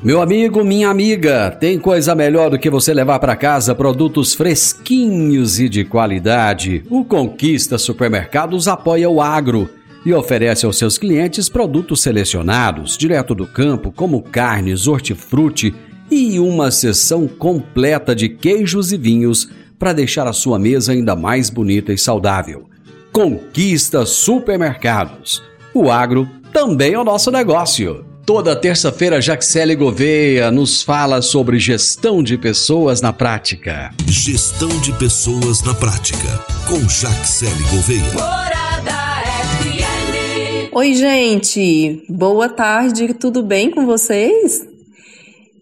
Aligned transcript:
Meu 0.03 0.23
amigo, 0.23 0.65
minha 0.65 0.89
amiga, 0.89 1.51
tem 1.51 1.79
coisa 1.81 2.15
melhor 2.15 2.51
do 2.51 2.59
que 2.59 2.71
você 2.71 2.95
levar 2.95 3.19
para 3.19 3.35
casa 3.35 3.75
produtos 3.75 4.35
fresquinhos 4.35 5.59
e 5.59 5.69
de 5.69 5.85
qualidade. 5.85 6.85
O 6.89 7.05
Conquista 7.05 7.77
Supermercados 7.77 8.69
apoia 8.69 9.11
o 9.11 9.21
agro 9.21 9.69
e 10.05 10.15
oferece 10.15 10.65
aos 10.65 10.79
seus 10.79 10.97
clientes 10.97 11.49
produtos 11.49 12.03
selecionados, 12.03 12.97
direto 12.97 13.35
do 13.35 13.49
campo, 13.49 13.91
como 13.91 14.23
carnes, 14.23 14.87
hortifruti 14.87 15.75
e 16.11 16.39
uma 16.39 16.71
seção 16.71 17.27
completa 17.27 18.15
de 18.15 18.29
queijos 18.29 18.93
e 18.93 18.97
vinhos 18.97 19.49
para 19.79 19.93
deixar 19.93 20.27
a 20.27 20.33
sua 20.33 20.59
mesa 20.59 20.93
ainda 20.93 21.15
mais 21.15 21.51
bonita 21.51 21.93
e 21.93 21.99
saudável. 21.99 22.69
Conquista 23.13 24.05
Supermercados. 24.05 25.43
O 25.73 25.91
agro 25.91 26.29
também 26.53 26.95
é 26.95 26.99
o 26.99 27.05
nosso 27.05 27.31
negócio. 27.31 28.05
Toda 28.27 28.57
terça-feira, 28.57 29.21
Jaxele 29.21 29.77
Gouveia 29.77 30.51
nos 30.51 30.83
fala 30.83 31.23
sobre 31.23 31.61
gestão 31.61 32.23
de 32.23 32.37
pessoas 32.37 33.01
na 33.01 33.13
prática. 33.13 33.91
Gestão 34.09 34.69
de 34.81 34.93
pessoas 34.95 35.63
na 35.63 35.73
prática. 35.73 36.45
Com 36.67 36.81
Jaxele 36.89 37.63
Gouveia. 37.71 38.13
Morada 38.13 39.23
FM. 39.63 40.73
Oi, 40.73 40.95
gente! 40.95 42.03
Boa 42.09 42.49
tarde, 42.49 43.15
tudo 43.15 43.45
bem 43.45 43.71
com 43.71 43.87
vocês? 43.87 44.76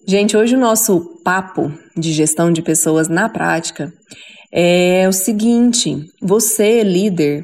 Gente, 0.06 0.36
hoje 0.36 0.54
o 0.54 0.60
nosso 0.60 1.18
papo 1.24 1.72
de 1.96 2.12
gestão 2.12 2.52
de 2.52 2.60
pessoas 2.60 3.08
na 3.08 3.26
prática 3.26 3.90
é 4.52 5.06
o 5.08 5.12
seguinte: 5.12 5.96
você, 6.20 6.82
líder, 6.82 7.42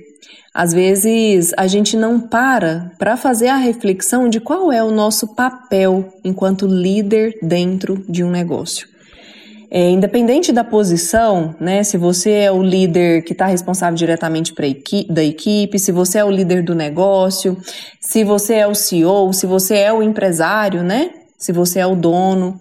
às 0.55 0.71
vezes 0.71 1.53
a 1.57 1.67
gente 1.67 1.97
não 1.97 2.21
para 2.21 2.93
para 2.99 3.17
fazer 3.17 3.49
a 3.49 3.57
reflexão 3.57 4.29
de 4.29 4.41
qual 4.41 4.71
é 4.71 4.85
o 4.85 4.91
nosso 4.91 5.35
papel 5.35 6.13
enquanto 6.23 6.67
líder 6.67 7.39
dentro 7.43 8.05
de 8.07 8.23
um 8.23 8.31
negócio. 8.31 8.87
É, 9.71 9.89
independente 9.89 10.53
da 10.53 10.65
posição, 10.65 11.55
né? 11.59 11.83
Se 11.83 11.97
você 11.97 12.31
é 12.33 12.53
o 12.53 12.63
líder 12.63 13.23
que 13.23 13.33
está 13.33 13.47
responsável 13.47 13.95
diretamente 13.95 14.53
equi 14.59 15.07
da 15.09 15.25
equipe, 15.25 15.79
se 15.79 15.93
você 15.93 16.19
é 16.19 16.25
o 16.25 16.31
líder 16.31 16.63
do 16.63 16.75
negócio, 16.75 17.57
se 17.99 18.23
você 18.23 18.57
é 18.57 18.67
o 18.67 18.75
CEO, 18.75 19.33
se 19.33 19.47
você 19.47 19.77
é 19.77 19.93
o 19.93 20.03
empresário, 20.03 20.83
né? 20.83 21.20
Se 21.41 21.53
você 21.53 21.81
é 21.81 21.87
o 21.87 21.97
dono. 21.97 22.61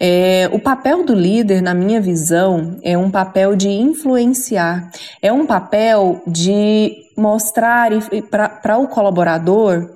É, 0.00 0.48
o 0.52 0.58
papel 0.58 1.04
do 1.04 1.14
líder, 1.14 1.62
na 1.62 1.74
minha 1.74 2.00
visão, 2.00 2.78
é 2.82 2.98
um 2.98 3.10
papel 3.10 3.54
de 3.54 3.68
influenciar, 3.68 4.90
é 5.22 5.32
um 5.32 5.46
papel 5.46 6.20
de 6.26 7.04
mostrar 7.16 7.92
para 8.60 8.78
o 8.78 8.88
colaborador 8.88 9.94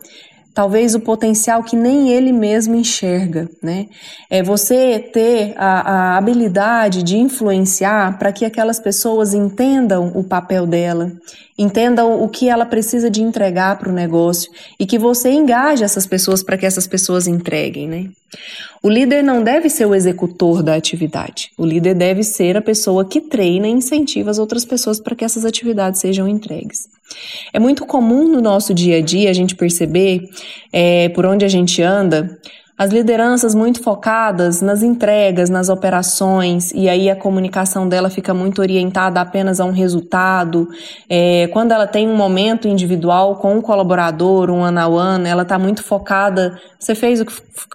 talvez 0.58 0.92
o 0.92 0.98
potencial 0.98 1.62
que 1.62 1.76
nem 1.76 2.10
ele 2.10 2.32
mesmo 2.32 2.74
enxerga, 2.74 3.48
né? 3.62 3.86
É 4.28 4.42
você 4.42 4.98
ter 4.98 5.54
a, 5.56 6.14
a 6.14 6.16
habilidade 6.16 7.04
de 7.04 7.16
influenciar 7.16 8.18
para 8.18 8.32
que 8.32 8.44
aquelas 8.44 8.80
pessoas 8.80 9.34
entendam 9.34 10.10
o 10.16 10.24
papel 10.24 10.66
dela, 10.66 11.12
entendam 11.58 12.22
o 12.22 12.28
que 12.28 12.48
ela 12.48 12.64
precisa 12.64 13.10
de 13.10 13.20
entregar 13.20 13.76
para 13.78 13.90
o 13.90 13.92
negócio 13.92 14.50
e 14.78 14.86
que 14.86 14.98
você 14.98 15.30
engaje 15.30 15.82
essas 15.82 16.06
pessoas 16.06 16.42
para 16.42 16.56
que 16.56 16.64
essas 16.64 16.86
pessoas 16.86 17.26
entreguem, 17.26 17.88
né? 17.88 18.06
O 18.82 18.88
líder 18.88 19.22
não 19.24 19.42
deve 19.42 19.68
ser 19.68 19.86
o 19.86 19.94
executor 19.94 20.62
da 20.62 20.74
atividade. 20.74 21.50
O 21.58 21.66
líder 21.66 21.94
deve 21.94 22.22
ser 22.22 22.56
a 22.56 22.62
pessoa 22.62 23.04
que 23.04 23.20
treina 23.20 23.66
e 23.66 23.72
incentiva 23.72 24.30
as 24.30 24.38
outras 24.38 24.64
pessoas 24.64 25.00
para 25.00 25.16
que 25.16 25.24
essas 25.24 25.44
atividades 25.44 26.00
sejam 26.00 26.28
entregues. 26.28 26.88
É 27.52 27.58
muito 27.58 27.84
comum 27.86 28.28
no 28.28 28.40
nosso 28.40 28.72
dia 28.72 28.98
a 28.98 29.00
dia 29.00 29.30
a 29.30 29.32
gente 29.32 29.56
perceber, 29.56 30.28
é, 30.72 31.08
por 31.08 31.26
onde 31.26 31.44
a 31.44 31.48
gente 31.48 31.82
anda, 31.82 32.38
as 32.78 32.92
lideranças 32.92 33.56
muito 33.56 33.82
focadas 33.82 34.62
nas 34.62 34.84
entregas, 34.84 35.50
nas 35.50 35.68
operações, 35.68 36.70
e 36.72 36.88
aí 36.88 37.10
a 37.10 37.16
comunicação 37.16 37.88
dela 37.88 38.08
fica 38.08 38.32
muito 38.32 38.62
orientada 38.62 39.20
apenas 39.20 39.58
a 39.58 39.64
um 39.64 39.72
resultado. 39.72 40.68
É, 41.10 41.48
quando 41.48 41.72
ela 41.72 41.88
tem 41.88 42.08
um 42.08 42.14
momento 42.14 42.68
individual 42.68 43.34
com 43.36 43.56
um 43.56 43.60
colaborador, 43.60 44.48
um 44.48 44.62
ano 44.62 44.78
a 44.78 44.84
ano, 44.84 45.26
ela 45.26 45.42
está 45.42 45.58
muito 45.58 45.82
focada. 45.82 46.56
Você 46.78 46.94
fez 46.94 47.20
o 47.20 47.26
que 47.26 47.32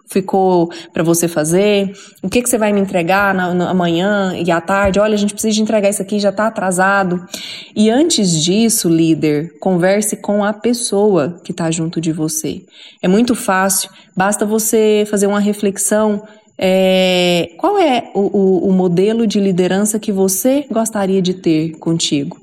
ficou 0.08 0.72
para 0.94 1.04
você 1.04 1.28
fazer? 1.28 1.92
O 2.22 2.30
que, 2.30 2.42
que 2.42 2.50
você 2.50 2.58
vai 2.58 2.72
me 2.72 2.80
entregar 2.80 3.34
na, 3.34 3.54
na, 3.54 3.70
amanhã 3.72 4.34
e 4.36 4.50
à 4.52 4.62
tarde? 4.62 5.00
Olha, 5.00 5.16
a 5.16 5.18
gente 5.18 5.34
precisa 5.34 5.62
entregar 5.62 5.90
isso 5.90 6.02
aqui, 6.02 6.18
já 6.18 6.30
está 6.30 6.48
atrasado. 6.48 7.26
E 7.76 7.90
antes 7.90 8.42
disso, 8.42 8.88
líder, 8.88 9.58
converse 9.60 10.16
com 10.16 10.46
a 10.46 10.54
pessoa 10.54 11.42
que 11.44 11.52
está 11.52 11.70
junto 11.72 12.00
de 12.00 12.14
você. 12.14 12.62
É 13.02 13.08
muito 13.08 13.36
fácil, 13.36 13.90
basta 14.16 14.46
você 14.46 14.93
fazer 15.06 15.28
uma 15.28 15.40
reflexão. 15.40 16.24
É, 16.58 17.52
qual 17.58 17.80
é 17.80 18.12
o, 18.14 18.22
o, 18.22 18.70
o 18.70 18.72
modelo 18.72 19.26
de 19.26 19.40
liderança 19.40 20.00
que 20.00 20.12
você 20.12 20.66
gostaria 20.72 21.22
de 21.22 21.34
ter 21.34 21.72
contigo? 21.80 22.38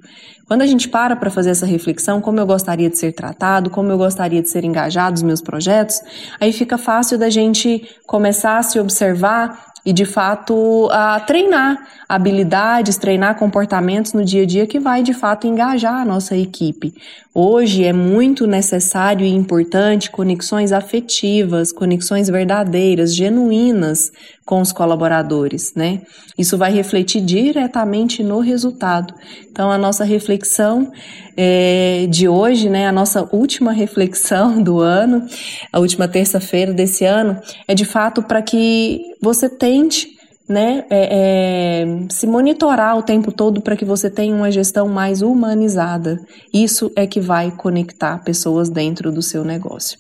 Quando 0.51 0.63
a 0.63 0.67
gente 0.67 0.89
para 0.89 1.15
para 1.15 1.31
fazer 1.31 1.51
essa 1.51 1.65
reflexão, 1.65 2.21
como 2.21 2.41
eu 2.41 2.45
gostaria 2.45 2.91
de 2.91 2.99
ser 2.99 3.13
tratado, 3.13 3.71
como 3.71 3.89
eu 3.93 3.97
gostaria 3.97 4.43
de 4.43 4.49
ser 4.51 4.65
engajado 4.65 5.13
nos 5.13 5.23
meus 5.23 5.41
projetos, 5.41 6.01
aí 6.41 6.53
fica 6.53 6.77
fácil 6.77 7.17
da 7.17 7.31
gente 7.31 7.89
começar 8.05 8.59
a 8.59 8.63
se 8.65 8.81
observar 8.81 9.71
e 9.87 9.93
de 9.93 10.05
fato 10.05 10.89
a 10.91 11.21
treinar 11.21 11.79
habilidades, 12.09 12.97
treinar 12.97 13.37
comportamentos 13.37 14.13
no 14.13 14.25
dia 14.25 14.43
a 14.43 14.47
dia 14.47 14.67
que 14.67 14.81
vai 14.81 15.05
de 15.05 15.15
fato 15.15 15.47
engajar 15.47 15.95
a 15.95 16.05
nossa 16.05 16.37
equipe. 16.37 16.93
Hoje 17.43 17.87
é 17.87 17.93
muito 17.95 18.47
necessário 18.47 19.25
e 19.25 19.31
importante 19.31 20.11
conexões 20.11 20.73
afetivas, 20.73 21.73
conexões 21.73 22.29
verdadeiras, 22.29 23.15
genuínas 23.15 24.13
com 24.45 24.61
os 24.61 24.73
colaboradores, 24.73 25.73
né? 25.75 26.03
Isso 26.37 26.59
vai 26.59 26.71
refletir 26.71 27.23
diretamente 27.23 28.23
no 28.23 28.41
resultado. 28.41 29.15
Então, 29.51 29.73
a 29.73 29.79
nossa 29.79 30.05
reflexão 30.05 30.93
é, 31.35 32.07
de 32.11 32.29
hoje, 32.29 32.69
né, 32.69 32.87
a 32.87 32.93
nossa 32.93 33.27
última 33.33 33.73
reflexão 33.73 34.61
do 34.63 34.79
ano, 34.79 35.27
a 35.73 35.81
última 35.81 36.07
terça-feira 36.07 36.75
desse 36.75 37.07
ano, 37.07 37.41
é 37.67 37.75
de 37.75 37.87
fato 37.87 38.23
para 38.23 38.43
que 38.43 39.01
você 39.19 39.49
tente 39.49 40.20
né, 40.51 40.85
é, 40.91 41.85
é, 41.85 41.87
se 42.09 42.27
monitorar 42.27 42.99
o 42.99 43.03
tempo 43.03 43.31
todo 43.31 43.61
para 43.61 43.77
que 43.77 43.85
você 43.85 44.11
tenha 44.11 44.35
uma 44.35 44.51
gestão 44.51 44.89
mais 44.89 45.23
humanizada. 45.23 46.19
Isso 46.53 46.91
é 46.97 47.07
que 47.07 47.21
vai 47.21 47.53
conectar 47.53 48.19
pessoas 48.25 48.69
dentro 48.69 49.13
do 49.13 49.23
seu 49.23 49.45
negócio. 49.45 49.97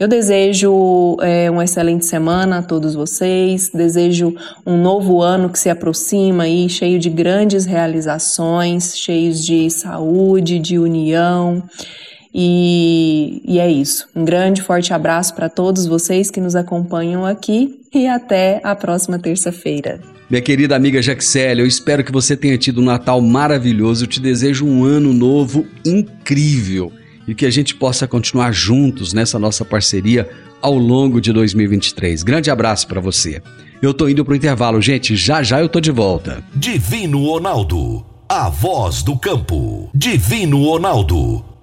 Eu 0.00 0.08
desejo 0.08 1.18
é, 1.20 1.50
uma 1.50 1.64
excelente 1.64 2.06
semana 2.06 2.60
a 2.60 2.62
todos 2.62 2.94
vocês, 2.94 3.68
desejo 3.68 4.34
um 4.66 4.80
novo 4.80 5.20
ano 5.20 5.50
que 5.50 5.58
se 5.58 5.68
aproxima 5.68 6.44
aí, 6.44 6.70
cheio 6.70 6.98
de 6.98 7.10
grandes 7.10 7.66
realizações, 7.66 8.96
cheios 8.96 9.44
de 9.44 9.68
saúde, 9.68 10.58
de 10.58 10.78
união. 10.78 11.62
E, 12.34 13.42
e 13.44 13.58
é 13.58 13.70
isso. 13.70 14.08
Um 14.14 14.24
grande, 14.24 14.62
forte 14.62 14.92
abraço 14.92 15.34
para 15.34 15.48
todos 15.48 15.86
vocês 15.86 16.30
que 16.30 16.40
nos 16.40 16.56
acompanham 16.56 17.26
aqui 17.26 17.80
e 17.92 18.06
até 18.06 18.60
a 18.64 18.74
próxima 18.74 19.18
terça-feira. 19.18 20.00
Minha 20.30 20.40
querida 20.40 20.74
amiga 20.74 21.02
Jaxélia, 21.02 21.62
eu 21.62 21.66
espero 21.66 22.02
que 22.02 22.10
você 22.10 22.34
tenha 22.34 22.56
tido 22.56 22.80
um 22.80 22.84
Natal 22.84 23.20
maravilhoso. 23.20 24.04
Eu 24.04 24.08
te 24.08 24.18
desejo 24.18 24.64
um 24.64 24.82
ano 24.84 25.12
novo 25.12 25.66
incrível 25.84 26.90
e 27.28 27.34
que 27.34 27.44
a 27.44 27.50
gente 27.50 27.74
possa 27.74 28.08
continuar 28.08 28.50
juntos 28.52 29.12
nessa 29.12 29.38
nossa 29.38 29.64
parceria 29.64 30.28
ao 30.60 30.74
longo 30.74 31.20
de 31.20 31.32
2023. 31.32 32.22
Grande 32.22 32.50
abraço 32.50 32.86
para 32.86 33.00
você. 33.00 33.42
Eu 33.82 33.92
tô 33.92 34.08
indo 34.08 34.24
pro 34.24 34.34
intervalo, 34.34 34.80
gente. 34.80 35.16
Já 35.16 35.42
já 35.42 35.60
eu 35.60 35.68
tô 35.68 35.80
de 35.80 35.90
volta. 35.90 36.42
Divino 36.54 37.26
Ronaldo, 37.26 38.04
a 38.28 38.48
voz 38.48 39.02
do 39.02 39.18
campo. 39.18 39.90
Divino 39.92 40.64
Ronaldo, 40.64 41.44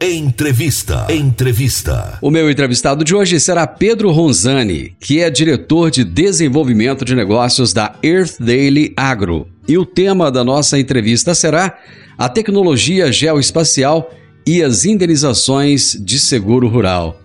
Entrevista. 0.00 1.06
Entrevista. 1.08 2.18
O 2.20 2.30
meu 2.30 2.50
entrevistado 2.50 3.02
de 3.02 3.14
hoje 3.14 3.40
será 3.40 3.66
Pedro 3.66 4.10
Ronzani, 4.10 4.94
que 5.00 5.20
é 5.20 5.30
diretor 5.30 5.90
de 5.90 6.04
desenvolvimento 6.04 7.02
de 7.02 7.14
negócios 7.14 7.72
da 7.72 7.94
Earth 8.02 8.36
Daily 8.38 8.92
Agro. 8.94 9.48
E 9.66 9.78
o 9.78 9.86
tema 9.86 10.30
da 10.30 10.44
nossa 10.44 10.78
entrevista 10.78 11.34
será 11.34 11.78
a 12.18 12.28
tecnologia 12.28 13.10
geoespacial 13.10 14.12
e 14.46 14.62
as 14.62 14.84
indenizações 14.84 15.96
de 15.98 16.20
seguro 16.20 16.68
rural. 16.68 17.18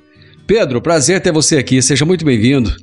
Pedro, 0.47 0.81
prazer 0.81 1.19
ter 1.21 1.33
você 1.33 1.57
aqui, 1.57 1.81
seja 1.81 2.06
muito 2.06 2.24
bem-vindo. 2.24 2.74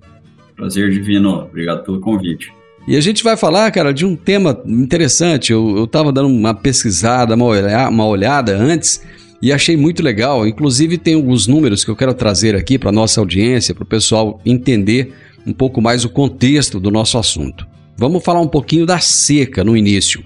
Prazer 0.54 0.90
divino, 0.90 1.44
obrigado 1.44 1.82
pelo 1.82 1.98
convite. 1.98 2.52
E 2.86 2.94
a 2.94 3.00
gente 3.00 3.24
vai 3.24 3.38
falar, 3.38 3.70
cara, 3.70 3.92
de 3.94 4.04
um 4.04 4.14
tema 4.14 4.60
interessante. 4.66 5.50
Eu, 5.50 5.84
estava 5.84 6.12
dando 6.12 6.28
uma 6.28 6.52
pesquisada, 6.52 7.34
uma, 7.34 7.46
olha, 7.46 7.88
uma 7.88 8.06
olhada 8.06 8.54
antes 8.54 9.02
e 9.40 9.52
achei 9.52 9.76
muito 9.76 10.02
legal. 10.02 10.46
Inclusive, 10.46 10.98
tem 10.98 11.14
alguns 11.14 11.46
números 11.46 11.84
que 11.84 11.90
eu 11.90 11.96
quero 11.96 12.14
trazer 12.14 12.54
aqui 12.54 12.78
para 12.78 12.92
nossa 12.92 13.20
audiência, 13.20 13.74
para 13.74 13.84
o 13.84 13.86
pessoal 13.86 14.40
entender 14.44 15.12
um 15.46 15.52
pouco 15.52 15.80
mais 15.80 16.04
o 16.04 16.08
contexto 16.08 16.80
do 16.80 16.90
nosso 16.90 17.18
assunto. 17.18 17.66
Vamos 17.96 18.22
falar 18.22 18.40
um 18.40 18.48
pouquinho 18.48 18.84
da 18.84 18.98
seca 18.98 19.64
no 19.64 19.76
início. 19.76 20.22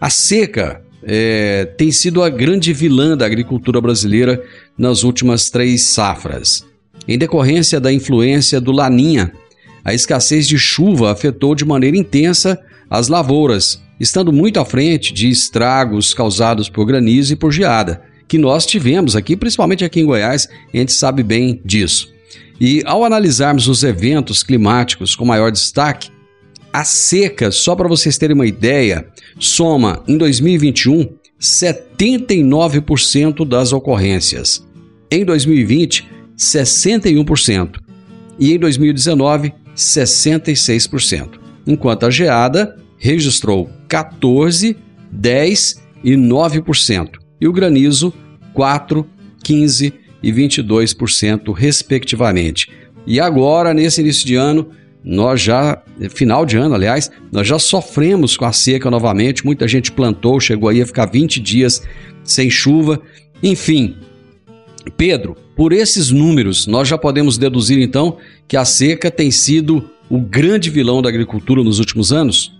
A 0.00 0.10
seca 0.10 0.82
é, 1.02 1.64
tem 1.76 1.90
sido 1.90 2.22
a 2.22 2.28
grande 2.28 2.72
vilã 2.72 3.16
da 3.16 3.24
agricultura 3.24 3.80
brasileira 3.80 4.42
nas 4.76 5.04
últimas 5.04 5.48
três 5.48 5.82
safras. 5.82 6.64
Em 7.06 7.16
decorrência 7.16 7.78
da 7.78 7.92
influência 7.92 8.60
do 8.60 8.72
Laninha, 8.72 9.32
a 9.84 9.94
escassez 9.94 10.48
de 10.48 10.58
chuva 10.58 11.12
afetou 11.12 11.54
de 11.54 11.64
maneira 11.64 11.96
intensa 11.96 12.58
as 12.90 13.08
lavouras, 13.08 13.80
estando 14.00 14.32
muito 14.32 14.58
à 14.58 14.64
frente 14.64 15.14
de 15.14 15.28
estragos 15.28 16.12
causados 16.12 16.68
por 16.68 16.84
granizo 16.84 17.32
e 17.32 17.36
por 17.36 17.52
geada 17.52 18.02
que 18.28 18.38
nós 18.38 18.66
tivemos 18.66 19.14
aqui, 19.14 19.36
principalmente 19.36 19.84
aqui 19.84 20.00
em 20.00 20.06
Goiás, 20.06 20.48
a 20.72 20.76
gente 20.76 20.92
sabe 20.92 21.22
bem 21.22 21.60
disso. 21.64 22.12
E 22.60 22.82
ao 22.86 23.04
analisarmos 23.04 23.68
os 23.68 23.82
eventos 23.82 24.42
climáticos 24.42 25.14
com 25.14 25.24
maior 25.24 25.52
destaque, 25.52 26.10
a 26.72 26.84
seca, 26.84 27.50
só 27.50 27.74
para 27.74 27.88
vocês 27.88 28.18
terem 28.18 28.34
uma 28.34 28.46
ideia, 28.46 29.06
soma 29.38 30.02
em 30.06 30.16
2021 30.16 31.08
79% 31.40 33.46
das 33.46 33.72
ocorrências. 33.72 34.66
Em 35.10 35.24
2020, 35.24 36.08
61%. 36.36 37.78
E 38.38 38.52
em 38.52 38.58
2019, 38.58 39.52
66%. 39.76 41.38
Enquanto 41.66 42.06
a 42.06 42.10
geada 42.10 42.76
registrou 42.98 43.70
14, 43.88 44.76
10 45.12 45.82
e 46.02 46.12
9% 46.12 47.25
e 47.40 47.46
o 47.46 47.52
granizo 47.52 48.12
4, 48.52 49.06
15 49.42 49.92
e 50.22 50.32
22%, 50.32 51.52
respectivamente. 51.54 52.70
E 53.06 53.20
agora, 53.20 53.72
nesse 53.72 54.00
início 54.00 54.26
de 54.26 54.34
ano, 54.34 54.68
nós 55.04 55.40
já, 55.40 55.80
final 56.10 56.44
de 56.44 56.56
ano, 56.56 56.74
aliás, 56.74 57.10
nós 57.30 57.46
já 57.46 57.58
sofremos 57.58 58.36
com 58.36 58.44
a 58.44 58.52
seca 58.52 58.90
novamente. 58.90 59.46
Muita 59.46 59.68
gente 59.68 59.92
plantou, 59.92 60.40
chegou 60.40 60.68
aí 60.68 60.82
a 60.82 60.86
ficar 60.86 61.06
20 61.06 61.38
dias 61.38 61.80
sem 62.24 62.50
chuva. 62.50 63.00
Enfim, 63.40 63.94
Pedro, 64.96 65.36
por 65.54 65.72
esses 65.72 66.10
números, 66.10 66.66
nós 66.66 66.88
já 66.88 66.98
podemos 66.98 67.38
deduzir 67.38 67.78
então 67.78 68.16
que 68.48 68.56
a 68.56 68.64
seca 68.64 69.10
tem 69.10 69.30
sido 69.30 69.88
o 70.10 70.20
grande 70.20 70.70
vilão 70.70 71.00
da 71.00 71.08
agricultura 71.08 71.62
nos 71.62 71.78
últimos 71.78 72.12
anos? 72.12 72.52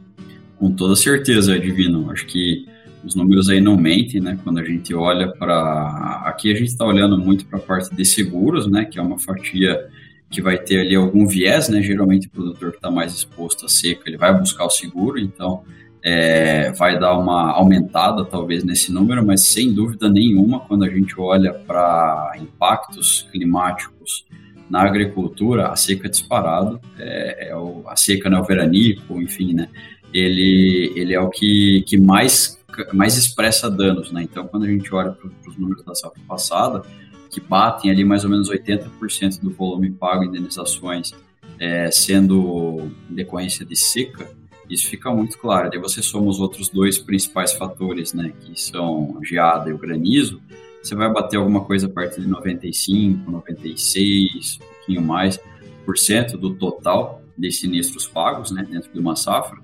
Com 0.59 0.71
toda 0.71 0.95
certeza, 0.97 1.59
Divino. 1.59 2.11
Acho 2.11 2.27
que 2.27 2.65
os 3.07 3.15
números 3.15 3.49
aí 3.49 3.61
não 3.61 3.77
mentem, 3.77 4.21
né? 4.21 4.37
Quando 4.43 4.59
a 4.59 4.65
gente 4.65 4.93
olha 4.93 5.29
para. 5.29 6.23
Aqui 6.25 6.51
a 6.51 6.55
gente 6.55 6.69
está 6.69 6.85
olhando 6.85 7.17
muito 7.17 7.47
para 7.47 7.59
a 7.59 7.63
parte 7.63 7.95
de 7.95 8.05
seguros, 8.05 8.67
né? 8.67 8.85
Que 8.85 8.99
é 8.99 9.03
uma 9.03 9.19
fatia 9.19 9.87
que 10.29 10.43
vai 10.43 10.59
ter 10.59 10.81
ali 10.81 10.97
algum 10.97 11.27
viés, 11.27 11.69
né? 11.69 11.81
Geralmente 11.81 12.27
o 12.27 12.31
produtor 12.31 12.73
que 12.73 12.79
está 12.79 12.91
mais 12.91 13.15
exposto 13.15 13.65
à 13.65 13.69
seca, 13.69 14.03
ele 14.07 14.17
vai 14.17 14.37
buscar 14.37 14.65
o 14.65 14.71
seguro, 14.71 15.21
então 15.21 15.63
é, 16.03 16.73
vai 16.73 16.99
dar 16.99 17.17
uma 17.17 17.53
aumentada 17.53 18.25
talvez 18.25 18.65
nesse 18.65 18.93
número, 18.93 19.25
mas 19.25 19.47
sem 19.49 19.73
dúvida 19.73 20.09
nenhuma, 20.09 20.61
quando 20.61 20.85
a 20.85 20.89
gente 20.89 21.15
olha 21.19 21.55
para 21.55 22.33
impactos 22.41 23.29
climáticos 23.31 24.27
na 24.69 24.83
agricultura, 24.83 25.69
a 25.69 25.77
seca 25.77 26.09
disparado, 26.09 26.81
é, 26.99 27.51
é 27.51 27.53
a 27.87 27.97
seca, 27.97 28.29
né, 28.29 28.37
o 28.37 28.43
veranico, 28.43 29.23
enfim, 29.23 29.55
né? 29.55 29.69
Ele, 30.13 30.93
ele 30.97 31.15
é 31.15 31.21
o 31.21 31.29
que, 31.29 31.85
que 31.87 31.97
mais 31.97 32.56
mais 32.93 33.17
expressa 33.17 33.71
danos, 33.71 34.13
né? 34.13 34.23
Então, 34.23 34.47
quando 34.47 34.65
a 34.65 34.69
gente 34.69 34.93
olha 34.95 35.13
para 35.13 35.29
os 35.49 35.57
números 35.57 35.85
da 35.85 35.95
safra 35.95 36.21
passada, 36.27 36.83
que 37.31 37.41
batem 37.41 37.91
ali 37.91 38.05
mais 38.05 38.25
ou 38.25 38.31
menos 38.31 38.49
80% 38.51 39.41
do 39.41 39.51
volume 39.51 39.91
pago 39.91 40.25
em 40.25 40.29
indenizações 40.29 41.13
é, 41.59 41.91
sendo 41.91 42.91
decorrência 43.09 43.65
de 43.65 43.77
seca, 43.77 44.29
isso 44.69 44.89
fica 44.89 45.11
muito 45.11 45.39
claro. 45.39 45.71
Daí 45.71 45.79
você 45.79 46.03
soma 46.03 46.29
os 46.29 46.41
outros 46.41 46.69
dois 46.69 46.99
principais 46.99 47.53
fatores, 47.53 48.13
né, 48.13 48.33
que 48.41 48.61
são 48.61 49.19
a 49.21 49.25
geada 49.25 49.71
e 49.71 49.73
o 49.73 49.79
granizo, 49.79 50.41
você 50.83 50.95
vai 50.95 51.13
bater 51.13 51.37
alguma 51.37 51.65
coisa 51.65 51.87
a 51.87 51.91
partir 51.91 52.21
de 52.21 52.29
95, 52.29 53.31
96, 53.31 54.59
um 54.61 54.75
pouquinho 54.75 55.03
mais 55.03 55.39
por 55.85 55.99
cento 55.99 56.37
do 56.37 56.55
total 56.55 57.23
de 57.37 57.51
sinistros 57.51 58.07
pagos, 58.07 58.51
né, 58.51 58.67
dentro 58.69 58.93
de 58.93 58.99
uma 58.99 59.17
safra. 59.17 59.59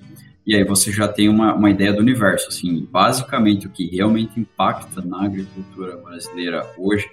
E 0.47 0.57
aí 0.57 0.65
você 0.65 0.91
já 0.91 1.07
tem 1.07 1.29
uma, 1.29 1.55
uma 1.55 1.71
ideia 1.71 1.93
do 1.93 2.01
universo, 2.01 2.49
assim, 2.49 2.87
basicamente 2.91 3.67
o 3.67 3.71
que 3.71 3.87
realmente 3.87 4.41
impacta 4.41 5.01
na 5.01 5.25
agricultura 5.25 5.97
brasileira 5.97 6.67
hoje, 6.77 7.09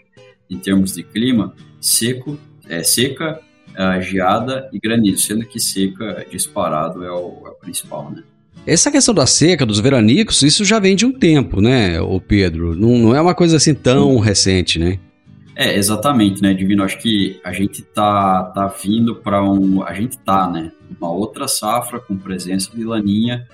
em 0.50 0.58
termos 0.58 0.96
de 0.96 1.04
clima, 1.04 1.54
seco, 1.80 2.40
é, 2.68 2.82
seca, 2.82 3.40
é, 3.76 4.02
geada 4.02 4.68
e 4.74 4.80
granizo, 4.80 5.24
sendo 5.24 5.46
que 5.46 5.60
seca 5.60 6.26
disparado 6.30 7.04
é 7.04 7.12
o, 7.12 7.44
é 7.46 7.50
o 7.50 7.56
principal, 7.56 8.12
né? 8.12 8.24
Essa 8.66 8.92
questão 8.92 9.14
da 9.14 9.26
seca, 9.26 9.66
dos 9.66 9.80
veranicos, 9.80 10.42
isso 10.42 10.66
já 10.66 10.80
vem 10.80 10.96
de 10.96 11.06
um 11.06 11.12
tempo, 11.12 11.62
né, 11.62 12.02
o 12.02 12.20
Pedro? 12.20 12.76
Não, 12.76 12.98
não 12.98 13.16
é 13.16 13.22
uma 13.22 13.34
coisa 13.34 13.58
assim 13.58 13.74
tão 13.74 14.18
Sim. 14.18 14.22
recente, 14.22 14.80
né? 14.80 15.00
É, 15.56 15.76
exatamente, 15.76 16.42
né, 16.42 16.54
Divino? 16.54 16.84
Acho 16.84 16.98
que 17.00 17.40
a 17.44 17.52
gente 17.52 17.82
tá, 17.82 18.44
tá 18.44 18.68
vindo 18.68 19.16
para 19.16 19.44
um. 19.44 19.84
A 19.84 19.94
gente 19.94 20.18
tá, 20.20 20.50
né? 20.50 20.72
Uma 20.98 21.12
outra 21.12 21.48
safra 21.48 22.00
com 22.00 22.18
presença 22.18 22.72
de 22.76 22.84
laninha. 22.84 23.48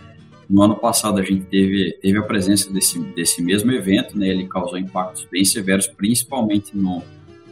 No 0.50 0.62
ano 0.62 0.76
passado 0.76 1.20
a 1.20 1.24
gente 1.24 1.46
teve, 1.46 1.94
teve 2.02 2.18
a 2.18 2.24
presença 2.24 2.72
desse, 2.72 3.00
desse 3.00 3.42
mesmo 3.42 3.72
evento, 3.72 4.18
né? 4.18 4.30
Ele 4.30 4.48
causou 4.48 4.78
impactos 4.78 5.28
bem 5.32 5.44
severos, 5.44 5.88
principalmente 5.88 6.76
no 6.76 7.04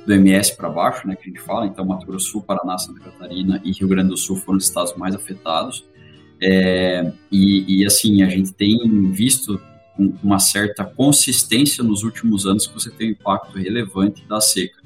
do 0.05 0.13
MS 0.13 0.55
para 0.55 0.69
baixo, 0.69 1.07
né? 1.07 1.15
Que 1.15 1.23
a 1.23 1.33
gente 1.33 1.39
fala. 1.39 1.65
Então, 1.65 1.85
Mato 1.85 2.05
Grosso 2.05 2.27
Sul, 2.27 2.41
Paraná, 2.41 2.77
Santa 2.77 2.99
Catarina 2.99 3.61
e 3.63 3.71
Rio 3.71 3.87
Grande 3.87 4.09
do 4.09 4.17
Sul 4.17 4.35
foram 4.35 4.57
os 4.57 4.65
estados 4.65 4.93
mais 4.95 5.15
afetados. 5.15 5.85
É, 6.41 7.11
e, 7.31 7.79
e, 7.79 7.85
assim, 7.85 8.21
a 8.21 8.29
gente 8.29 8.53
tem 8.53 8.77
visto 9.11 9.59
com 9.95 10.13
uma 10.21 10.39
certa 10.39 10.83
consistência 10.83 11.83
nos 11.83 12.03
últimos 12.03 12.45
anos 12.45 12.67
que 12.67 12.73
você 12.73 12.89
tem 12.89 13.09
um 13.09 13.11
impacto 13.11 13.57
relevante 13.57 14.25
da 14.27 14.41
seca. 14.41 14.81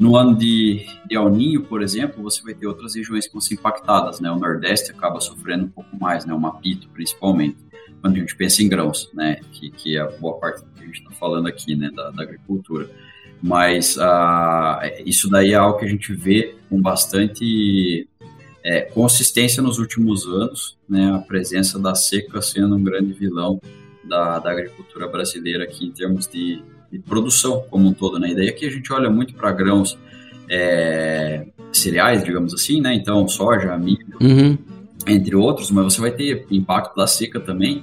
No 0.00 0.16
ano 0.16 0.34
de, 0.34 0.86
de 1.06 1.14
El 1.14 1.28
Ninho, 1.28 1.62
por 1.62 1.82
exemplo, 1.82 2.22
você 2.22 2.42
vai 2.42 2.54
ter 2.54 2.66
outras 2.66 2.94
regiões 2.94 3.26
que 3.26 3.32
vão 3.34 3.40
ser 3.40 3.52
impactadas, 3.52 4.18
né? 4.18 4.30
O 4.30 4.38
Nordeste 4.38 4.92
acaba 4.92 5.20
sofrendo 5.20 5.66
um 5.66 5.68
pouco 5.68 5.94
mais, 6.00 6.24
né? 6.24 6.32
O 6.32 6.40
Mapito, 6.40 6.88
principalmente, 6.88 7.58
quando 8.00 8.16
a 8.16 8.18
gente 8.18 8.34
pensa 8.34 8.62
em 8.62 8.68
grãos, 8.68 9.10
né? 9.12 9.40
Que, 9.52 9.70
que 9.70 9.98
é 9.98 10.00
a 10.00 10.06
boa 10.06 10.38
parte 10.38 10.64
do 10.64 10.70
que 10.70 10.82
a 10.82 10.86
gente 10.86 11.02
está 11.02 11.10
falando 11.10 11.48
aqui, 11.48 11.76
né? 11.76 11.90
Da, 11.94 12.10
da 12.12 12.22
agricultura. 12.22 12.88
Mas 13.42 13.98
uh, 13.98 14.80
isso 15.04 15.28
daí 15.28 15.52
é 15.52 15.56
algo 15.56 15.78
que 15.78 15.84
a 15.84 15.88
gente 15.88 16.14
vê 16.14 16.56
com 16.70 16.80
bastante 16.80 18.08
é, 18.64 18.80
consistência 18.80 19.62
nos 19.62 19.78
últimos 19.78 20.26
anos, 20.26 20.78
né, 20.88 21.12
a 21.14 21.18
presença 21.18 21.78
da 21.78 21.94
seca 21.94 22.42
sendo 22.42 22.76
um 22.76 22.82
grande 22.82 23.12
vilão 23.12 23.60
da, 24.04 24.38
da 24.38 24.50
agricultura 24.50 25.08
brasileira 25.08 25.64
aqui 25.64 25.86
em 25.86 25.90
termos 25.90 26.26
de, 26.26 26.62
de, 26.90 26.98
produção 26.98 27.64
como 27.70 27.88
um 27.88 27.92
todo. 27.92 28.18
Né? 28.18 28.30
E 28.30 28.34
daí 28.34 28.48
aqui 28.48 28.66
a 28.66 28.70
gente 28.70 28.92
olha 28.92 29.10
muito 29.10 29.34
para 29.34 29.50
grãos 29.52 29.98
é, 30.48 31.46
cereais, 31.72 32.24
digamos 32.24 32.52
assim, 32.54 32.80
né? 32.80 32.94
então 32.94 33.26
soja, 33.28 33.76
milho, 33.76 34.16
uhum. 34.20 34.58
entre 35.06 35.36
outros, 35.36 35.70
mas 35.70 35.84
você 35.84 36.00
vai 36.00 36.10
ter 36.10 36.46
impacto 36.50 36.94
da 36.96 37.06
seca 37.06 37.40
também, 37.40 37.82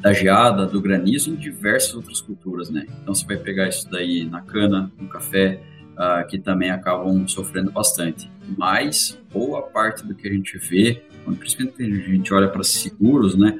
da 0.00 0.12
geada, 0.12 0.66
do 0.66 0.80
granizo 0.80 1.30
em 1.30 1.36
diversas 1.36 1.94
outras 1.94 2.20
culturas. 2.20 2.70
Né? 2.70 2.86
Então 3.02 3.14
você 3.14 3.24
vai 3.24 3.36
pegar 3.36 3.68
isso 3.68 3.88
daí 3.90 4.24
na 4.24 4.40
cana, 4.40 4.90
no 5.00 5.08
café, 5.08 5.60
uh, 5.92 6.26
que 6.28 6.38
também 6.38 6.70
acabam 6.70 7.26
sofrendo 7.28 7.70
bastante. 7.70 8.30
Mas 8.56 9.18
boa 9.32 9.62
parte 9.62 10.04
do 10.06 10.14
que 10.14 10.28
a 10.28 10.32
gente 10.32 10.58
vê, 10.58 11.02
quando 11.24 11.38
principalmente 11.38 11.82
a 11.82 12.10
gente 12.10 12.34
olha 12.34 12.48
para 12.48 12.64
seguros, 12.64 13.36
né, 13.36 13.58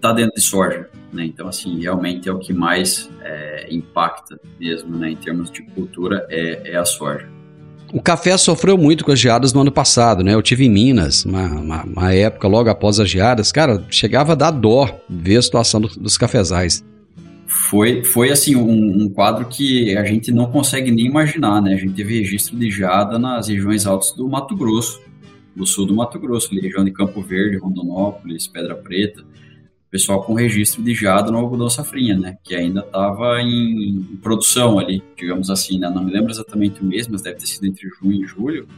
tá 0.00 0.12
dentro 0.12 0.34
de 0.34 0.40
soja. 0.40 0.88
Né? 1.12 1.24
Então, 1.26 1.48
assim, 1.48 1.80
realmente 1.80 2.28
é 2.28 2.32
o 2.32 2.38
que 2.38 2.52
mais 2.52 3.10
é, 3.22 3.68
impacta 3.70 4.38
mesmo, 4.58 4.96
né, 4.96 5.10
em 5.10 5.16
termos 5.16 5.50
de 5.50 5.62
cultura, 5.62 6.26
é, 6.28 6.72
é, 6.72 6.76
a 6.76 6.84
soja. 6.84 7.28
O 7.92 8.02
café 8.02 8.36
sofreu 8.36 8.76
muito 8.76 9.04
com 9.04 9.12
as 9.12 9.18
geadas 9.18 9.52
no 9.52 9.60
ano 9.60 9.70
passado, 9.70 10.24
né? 10.24 10.34
Eu 10.34 10.42
tive 10.42 10.64
em 10.64 10.68
Minas, 10.68 11.24
uma, 11.24 11.46
uma, 11.46 11.84
uma 11.84 12.12
época 12.12 12.48
logo 12.48 12.68
após 12.68 12.98
as 12.98 13.08
geadas, 13.08 13.52
cara, 13.52 13.84
chegava 13.88 14.32
a 14.32 14.34
dar 14.34 14.50
dó 14.50 15.00
ver 15.08 15.36
a 15.36 15.42
situação 15.42 15.80
do, 15.80 15.88
dos 15.88 16.18
cafezais 16.18 16.84
foi, 17.46 18.02
foi 18.04 18.30
assim, 18.30 18.56
um, 18.56 19.02
um, 19.02 19.08
quadro 19.08 19.46
que 19.46 19.96
a 19.96 20.04
gente 20.04 20.32
não 20.32 20.50
consegue 20.50 20.90
nem 20.90 21.06
imaginar, 21.06 21.62
né? 21.62 21.74
A 21.74 21.76
gente 21.76 21.94
teve 21.94 22.18
registro 22.18 22.56
de 22.56 22.70
geada 22.70 23.18
nas 23.18 23.48
regiões 23.48 23.86
altas 23.86 24.12
do 24.12 24.28
Mato 24.28 24.54
Grosso, 24.56 25.00
do 25.54 25.66
sul 25.66 25.86
do 25.86 25.94
Mato 25.94 26.18
Grosso, 26.18 26.54
região 26.54 26.84
de 26.84 26.90
Campo 26.90 27.22
Verde, 27.22 27.56
Rondonópolis, 27.56 28.46
Pedra 28.46 28.74
Preta, 28.74 29.24
pessoal 29.96 30.22
com 30.22 30.34
registro 30.34 30.82
de 30.82 30.94
geada 30.94 31.30
no 31.30 31.38
algodão 31.38 31.70
safrinha, 31.70 32.18
né? 32.18 32.36
Que 32.44 32.54
ainda 32.54 32.80
estava 32.80 33.40
em, 33.40 34.02
produção 34.22 34.78
ali, 34.78 35.02
digamos 35.16 35.48
assim, 35.48 35.78
né? 35.78 35.88
Não 35.88 36.04
me 36.04 36.12
lembro 36.12 36.30
exatamente 36.30 36.82
o 36.82 36.84
mês, 36.84 37.08
mas 37.08 37.22
deve 37.22 37.38
ter 37.38 37.46
sido 37.46 37.66
entre 37.66 37.88
junho 37.88 38.22
e 38.22 38.26
julho. 38.26 38.68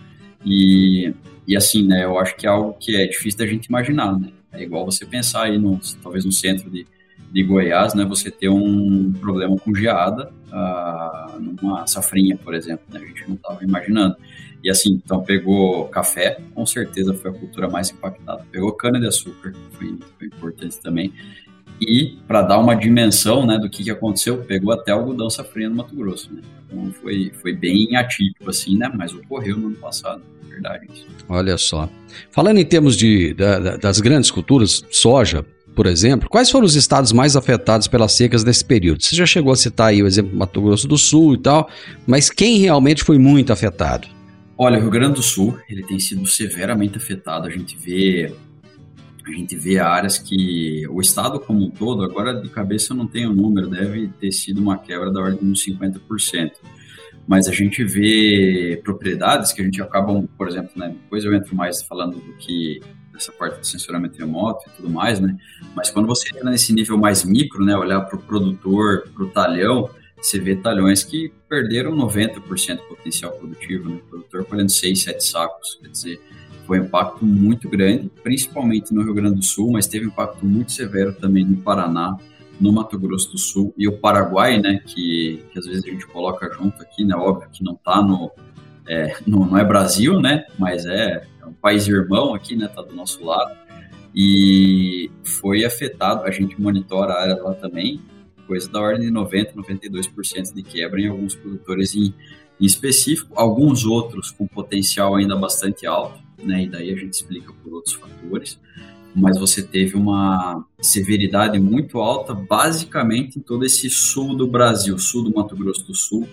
E, 0.46 1.12
e 1.46 1.56
assim, 1.56 1.84
né? 1.87 2.04
Eu 2.04 2.18
acho 2.18 2.37
que 2.37 2.46
é 2.46 2.50
algo 2.50 2.75
que 2.78 2.94
é 2.94 3.06
difícil 3.06 3.38
da 3.38 3.46
gente 3.46 3.66
imaginar, 3.66 4.16
né? 4.16 4.28
É 4.52 4.62
igual 4.62 4.84
você 4.84 5.04
pensar 5.04 5.44
aí, 5.44 5.58
no, 5.58 5.80
talvez 6.02 6.25
no 6.25 6.32
centro 6.32 6.70
de 6.70 6.87
de 7.30 7.42
Goiás, 7.42 7.94
né, 7.94 8.04
você 8.04 8.30
ter 8.30 8.48
um 8.48 9.12
problema 9.12 9.56
com 9.56 9.75
geada 9.75 10.32
uh, 10.50 11.38
numa 11.38 11.87
safrinha, 11.87 12.38
por 12.38 12.54
exemplo, 12.54 12.84
né, 12.90 13.00
a 13.02 13.06
gente 13.06 13.28
não 13.28 13.34
estava 13.34 13.62
imaginando. 13.62 14.16
E 14.62 14.71
assim, 14.71 15.00
então 15.05 15.23
pegou 15.23 15.87
café, 15.87 16.38
com 16.55 16.67
certeza 16.67 17.15
foi 17.15 17.31
a 17.31 17.35
cultura 17.35 17.69
mais 17.69 17.91
impactada. 17.91 18.45
Pegou 18.50 18.73
cana-de-açúcar, 18.73 19.53
foi, 19.73 19.99
foi 20.19 20.27
importante 20.27 20.79
também. 20.79 21.12
E 21.81 22.19
para 22.27 22.43
dar 22.43 22.59
uma 22.59 22.75
dimensão 22.75 23.47
né, 23.47 23.57
do 23.57 23.71
que, 23.71 23.85
que 23.85 23.91
aconteceu, 23.91 24.38
pegou 24.38 24.73
até 24.73 24.91
algodão 24.91 25.31
safrinha 25.31 25.69
no 25.69 25.77
Mato 25.77 25.95
Grosso. 25.95 26.33
Né? 26.33 26.43
Então 26.67 26.93
foi, 27.00 27.33
foi 27.41 27.53
bem 27.53 27.95
atípico, 27.97 28.50
assim, 28.50 28.77
né? 28.77 28.91
Mas 28.93 29.15
ocorreu 29.15 29.57
no 29.57 29.69
ano 29.69 29.77
passado, 29.77 30.21
verdade. 30.49 30.88
Isso. 30.93 31.07
Olha 31.29 31.57
só. 31.57 31.88
Falando 32.33 32.59
em 32.59 32.65
termos 32.65 32.97
de, 32.97 33.33
da, 33.35 33.77
das 33.77 34.00
grandes 34.00 34.31
culturas, 34.31 34.85
soja, 34.91 35.47
por 35.77 35.87
exemplo, 35.87 36.29
quais 36.29 36.50
foram 36.50 36.67
os 36.67 36.75
estados 36.75 37.12
mais 37.12 37.37
afetados 37.37 37.87
pelas 37.87 38.12
secas 38.12 38.43
nesse 38.43 38.65
período? 38.65 39.00
Você 39.00 39.15
já 39.15 39.25
chegou 39.25 39.53
a 39.53 39.57
citar 39.57 39.88
aí 39.91 40.03
o 40.03 40.07
exemplo 40.09 40.33
do 40.33 40.37
Mato 40.37 40.61
Grosso 40.61 40.88
do 40.88 40.99
Sul 40.99 41.35
e 41.35 41.38
tal, 41.38 41.71
mas 42.05 42.29
quem 42.29 42.59
realmente 42.59 43.05
foi 43.05 43.19
muito 43.19 43.53
afetado? 43.53 44.09
Olha, 44.61 44.77
o 44.77 44.81
Rio 44.81 44.91
Grande 44.91 45.15
do 45.15 45.23
Sul, 45.23 45.57
ele 45.69 45.85
tem 45.85 46.00
sido 46.00 46.27
severamente 46.27 46.99
afetado. 46.99 47.47
A 47.47 47.50
gente 47.50 47.77
vê 47.77 48.35
a 49.25 49.31
gente 49.31 49.55
vê 49.55 49.79
áreas 49.79 50.19
que 50.19 50.85
o 50.88 51.00
estado 51.00 51.38
como 51.38 51.67
um 51.67 51.71
todo, 51.71 52.03
agora 52.03 52.35
de 52.35 52.49
cabeça 52.49 52.93
eu 52.93 52.97
não 52.97 53.07
tenho 53.07 53.31
o 53.31 53.35
número, 53.35 53.69
deve 53.69 54.09
ter 54.19 54.33
sido 54.33 54.59
uma 54.59 54.79
quebra 54.79 55.12
da 55.12 55.21
ordem 55.21 55.38
de 55.38 55.45
uns 55.45 55.65
50%. 55.65 56.53
Mas 57.27 57.47
a 57.47 57.53
gente 57.53 57.85
vê 57.85 58.81
propriedades 58.83 59.53
que 59.53 59.61
a 59.61 59.65
gente 59.65 59.81
acaba, 59.83 60.25
por 60.37 60.49
exemplo, 60.49 60.71
né, 60.75 60.88
depois 60.88 61.25
eu 61.25 61.35
entro 61.35 61.55
mais 61.55 61.83
falando 61.83 62.19
do 62.19 62.33
que 62.38 62.81
dessa 63.12 63.31
parte 63.31 63.61
de 63.61 63.69
censuramento 63.69 64.19
remoto 64.19 64.65
e 64.67 64.77
tudo 64.77 64.88
mais, 64.88 65.21
né? 65.21 65.37
Mas 65.77 65.91
quando 65.91 66.07
você 66.07 66.31
entra 66.35 66.50
nesse 66.50 66.73
nível 66.73 66.97
mais 66.97 67.23
micro, 67.23 67.62
né, 67.62 67.77
olhar 67.77 68.00
para 68.00 68.17
o 68.17 68.23
produtor, 68.23 69.09
para 69.15 69.25
o 69.25 69.29
talhão, 69.29 69.91
você 70.20 70.38
vê 70.38 70.56
talhões 70.56 71.04
que 71.04 71.32
perderam 71.48 71.92
90% 71.92 72.76
do 72.76 72.82
potencial 72.82 73.32
produtivo, 73.32 73.88
né? 73.88 73.96
O 73.96 74.08
produtor 74.08 74.44
colhendo 74.44 74.70
6, 74.70 75.02
7 75.02 75.25
sacos, 75.25 75.78
quer 75.80 75.88
dizer, 75.88 76.20
foi 76.66 76.80
um 76.80 76.84
impacto 76.84 77.25
muito 77.25 77.68
grande, 77.68 78.10
principalmente 78.22 78.92
no 78.92 79.02
Rio 79.02 79.14
Grande 79.14 79.37
do 79.37 79.44
Sul, 79.44 79.72
mas 79.72 79.87
teve 79.87 80.06
um 80.06 80.08
impacto 80.08 80.44
muito 80.44 80.72
severo 80.72 81.14
também 81.14 81.44
no 81.44 81.56
Paraná, 81.56 82.16
no 82.60 82.72
Mato 82.72 82.98
Grosso 82.98 83.32
do 83.32 83.38
Sul 83.38 83.72
e 83.76 83.88
o 83.88 83.96
Paraguai, 83.96 84.60
né, 84.60 84.80
que, 84.84 85.42
que 85.50 85.58
às 85.58 85.64
vezes 85.64 85.84
a 85.84 85.88
gente 85.88 86.06
coloca 86.06 86.52
junto 86.52 86.82
aqui, 86.82 87.04
né, 87.04 87.14
óbvio 87.14 87.48
que 87.50 87.64
não 87.64 87.72
está 87.72 88.02
no, 88.02 88.30
é, 88.87 89.16
não 89.26 89.56
é 89.56 89.64
Brasil, 89.64 90.20
né, 90.20 90.44
mas 90.58 90.84
é 90.84 91.22
um 91.46 91.52
país 91.52 91.88
irmão 91.88 92.34
aqui, 92.34 92.54
né, 92.56 92.68
tá 92.68 92.82
do 92.82 92.94
nosso 92.94 93.25
lado, 93.25 93.56
e 94.14 95.10
foi 95.22 95.64
afetado, 95.64 96.25
a 96.25 96.30
gente 96.30 96.60
monitora 96.60 97.12
a 97.12 97.22
área 97.22 97.42
lá 97.42 97.54
também, 97.54 98.00
coisa 98.49 98.69
da 98.69 98.81
ordem 98.81 99.07
de 99.07 99.12
90%, 99.12 99.55
92% 99.55 100.55
de 100.55 100.62
quebra 100.62 101.00
em 101.00 101.07
alguns 101.07 101.37
produtores 101.37 101.95
em, 101.95 102.14
em 102.59 102.64
específico, 102.64 103.33
alguns 103.37 103.85
outros 103.85 104.33
com 104.33 104.47
potencial 104.47 105.14
ainda 105.14 105.37
bastante 105.37 105.87
alto, 105.87 106.19
né, 106.43 106.64
e 106.64 106.69
daí 106.69 106.93
a 106.93 106.97
gente 106.97 107.12
explica 107.12 107.52
por 107.62 107.75
outros 107.75 107.95
fatores, 107.95 108.59
mas 109.14 109.38
você 109.38 109.62
teve 109.62 109.97
uma 109.97 110.64
severidade 110.81 111.59
muito 111.59 111.99
alta, 111.99 112.33
basicamente 112.33 113.38
em 113.38 113.43
todo 113.43 113.64
esse 113.64 113.90
sul 113.90 114.35
do 114.35 114.47
Brasil, 114.47 114.99
sul 114.99 115.25
do 115.25 115.35
Mato 115.35 115.55
Grosso 115.55 115.87
do 115.87 115.95
Sul 115.95 116.26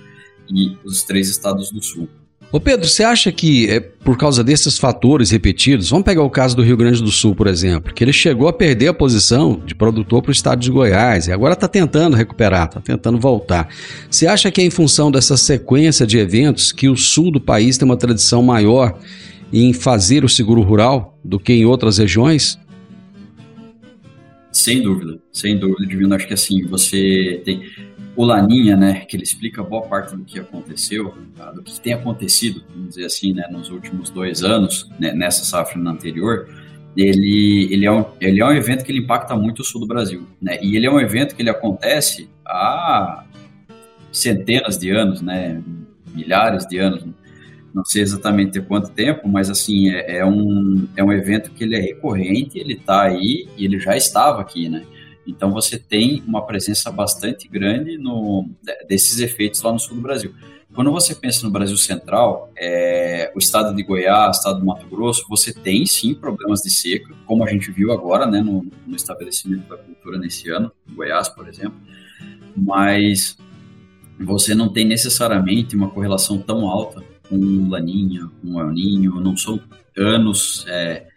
e 0.50 0.78
os 0.84 1.04
três 1.04 1.30
estados 1.30 1.72
do 1.72 1.84
sul. 1.84 2.08
Ô 2.52 2.60
Pedro, 2.60 2.88
você 2.88 3.04
acha 3.04 3.32
que 3.32 3.70
é 3.70 3.80
por 3.80 4.18
causa 4.18 4.44
desses 4.44 4.78
fatores 4.78 5.32
repetidos, 5.32 5.90
vamos 5.90 6.06
pegar 6.06 6.24
o 6.24 6.30
caso 6.30 6.56
do 6.56 6.62
Rio 6.62 6.78
Grande 6.78 7.02
do 7.02 7.12
Sul, 7.12 7.36
por 7.36 7.48
exemplo, 7.48 7.94
que 7.94 8.04
ele 8.04 8.14
chegou 8.14 8.48
a 8.48 8.54
perder 8.54 8.88
a 8.88 8.94
posição 8.94 9.62
de 9.66 9.76
produtor 9.76 10.22
para 10.22 10.30
o 10.30 10.32
estado 10.32 10.60
de 10.62 10.72
Goiás 10.72 11.28
e 11.28 11.32
agora 11.32 11.54
está 11.54 11.68
tentando 11.68 12.16
recuperar, 12.16 12.68
está 12.68 12.80
tentando 12.80 13.20
voltar. 13.20 13.68
Você 14.10 14.26
acha 14.28 14.50
que 14.52 14.62
é 14.62 14.64
em 14.64 14.70
função 14.70 15.12
dessa 15.12 15.36
sequência 15.36 16.06
de 16.06 16.18
eventos 16.18 16.72
que 16.72 16.88
o 16.88 16.96
sul 16.96 17.32
do 17.32 17.42
país 17.42 17.78
tem 17.78 17.86
uma 17.86 17.98
tradição 17.98 18.42
maior 18.42 18.98
em 19.52 19.74
fazer 19.74 20.24
o 20.24 20.30
seguro 20.30 20.62
rural 20.62 21.20
do 21.24 21.40
que 21.40 21.52
em 21.52 21.66
outras 21.66 21.98
regiões? 21.98 22.60
Sem 24.52 24.82
dúvida, 24.82 25.20
sem 25.34 25.58
dúvida, 25.58 25.86
Divino. 25.86 26.16
Acho 26.16 26.28
que 26.28 26.34
assim, 26.34 26.66
você 26.66 27.42
tem 27.44 27.64
o 28.16 28.24
Laninha, 28.24 28.78
né, 28.78 29.02
que 29.02 29.16
ele 29.16 29.24
explica 29.24 29.62
boa 29.62 29.82
parte 29.84 30.16
do 30.16 30.24
que 30.24 30.40
aconteceu, 30.40 31.14
tá, 31.36 31.52
do 31.52 31.62
que 31.62 31.80
tem 31.80 31.94
acontecido, 31.94 32.64
vamos 32.70 32.90
dizer 32.90 33.06
assim, 33.06 33.34
né, 33.34 33.48
nos 33.52 33.70
últimos 33.70 34.10
dois 34.10 34.44
anos, 34.44 34.90
né, 35.00 35.12
nessa 35.14 35.44
safra 35.44 35.80
anterior, 35.82 36.48
ele, 36.96 37.68
ele, 37.72 37.86
é 37.86 37.92
um, 37.92 38.06
ele 38.22 38.40
é 38.40 38.46
um 38.46 38.54
evento 38.54 38.86
que 38.86 38.92
ele 38.92 39.00
impacta 39.00 39.36
muito 39.36 39.60
o 39.60 39.66
sul 39.66 39.82
do 39.82 39.88
Brasil, 39.88 40.26
né, 40.42 40.58
e 40.62 40.78
ele 40.78 40.86
é 40.86 40.92
um 40.92 41.00
evento 41.00 41.36
que 41.36 41.42
ele 41.42 41.50
acontece 41.50 42.30
há 42.46 43.26
centenas 44.12 44.78
de 44.78 44.92
anos, 44.92 45.22
né, 45.22 45.62
milhares 46.14 46.66
de 46.66 46.78
anos, 46.78 47.06
não 47.74 47.84
sei 47.84 48.02
exatamente 48.02 48.62
quanto 48.62 48.92
tempo, 48.92 49.28
mas 49.28 49.50
assim, 49.50 49.90
é, 49.90 50.20
é 50.20 50.26
um, 50.26 50.88
é 50.96 51.04
um 51.04 51.12
evento 51.12 51.52
que 51.52 51.66
ele 51.66 51.76
é 51.76 51.82
recorrente, 51.82 52.58
ele 52.58 52.76
está 52.76 53.04
aí 53.04 53.50
e 53.58 53.66
ele 53.66 53.78
já 53.78 53.98
estava 53.98 54.40
aqui, 54.40 54.70
né, 54.70 54.86
então 55.26 55.52
você 55.52 55.78
tem 55.78 56.24
uma 56.28 56.46
presença 56.46 56.92
bastante 56.92 57.48
grande 57.48 57.98
no, 57.98 58.50
desses 58.88 59.20
efeitos 59.20 59.62
lá 59.62 59.72
no 59.72 59.80
sul 59.80 59.96
do 59.96 60.02
Brasil. 60.02 60.34
Quando 60.74 60.92
você 60.92 61.16
pensa 61.16 61.46
no 61.46 61.52
Brasil 61.52 61.78
Central, 61.78 62.52
é, 62.58 63.32
o 63.34 63.40
estado 63.40 63.74
de 63.74 63.82
Goiás, 63.82 64.36
o 64.36 64.40
estado 64.40 64.60
do 64.60 64.66
Mato 64.66 64.86
Grosso, 64.88 65.26
você 65.30 65.54
tem 65.54 65.86
sim 65.86 66.14
problemas 66.14 66.62
de 66.62 66.70
seca, 66.70 67.14
como 67.26 67.46
a 67.46 67.48
gente 67.48 67.72
viu 67.72 67.94
agora 67.94 68.26
né, 68.26 68.42
no, 68.42 68.66
no 68.86 68.96
estabelecimento 68.96 69.70
da 69.70 69.78
cultura 69.78 70.18
nesse 70.18 70.50
ano, 70.50 70.70
Goiás, 70.90 71.30
por 71.30 71.48
exemplo, 71.48 71.80
mas 72.56 73.38
você 74.20 74.54
não 74.54 74.68
tem 74.68 74.86
necessariamente 74.86 75.76
uma 75.76 75.90
correlação 75.90 76.40
tão 76.40 76.68
alta 76.68 77.02
com 77.30 77.70
Laninha, 77.70 78.30
com 78.42 78.60
El 78.60 78.72
Ninho, 78.72 79.20
não 79.22 79.36
são 79.36 79.60
anos 79.98 80.66
é, 80.68 81.08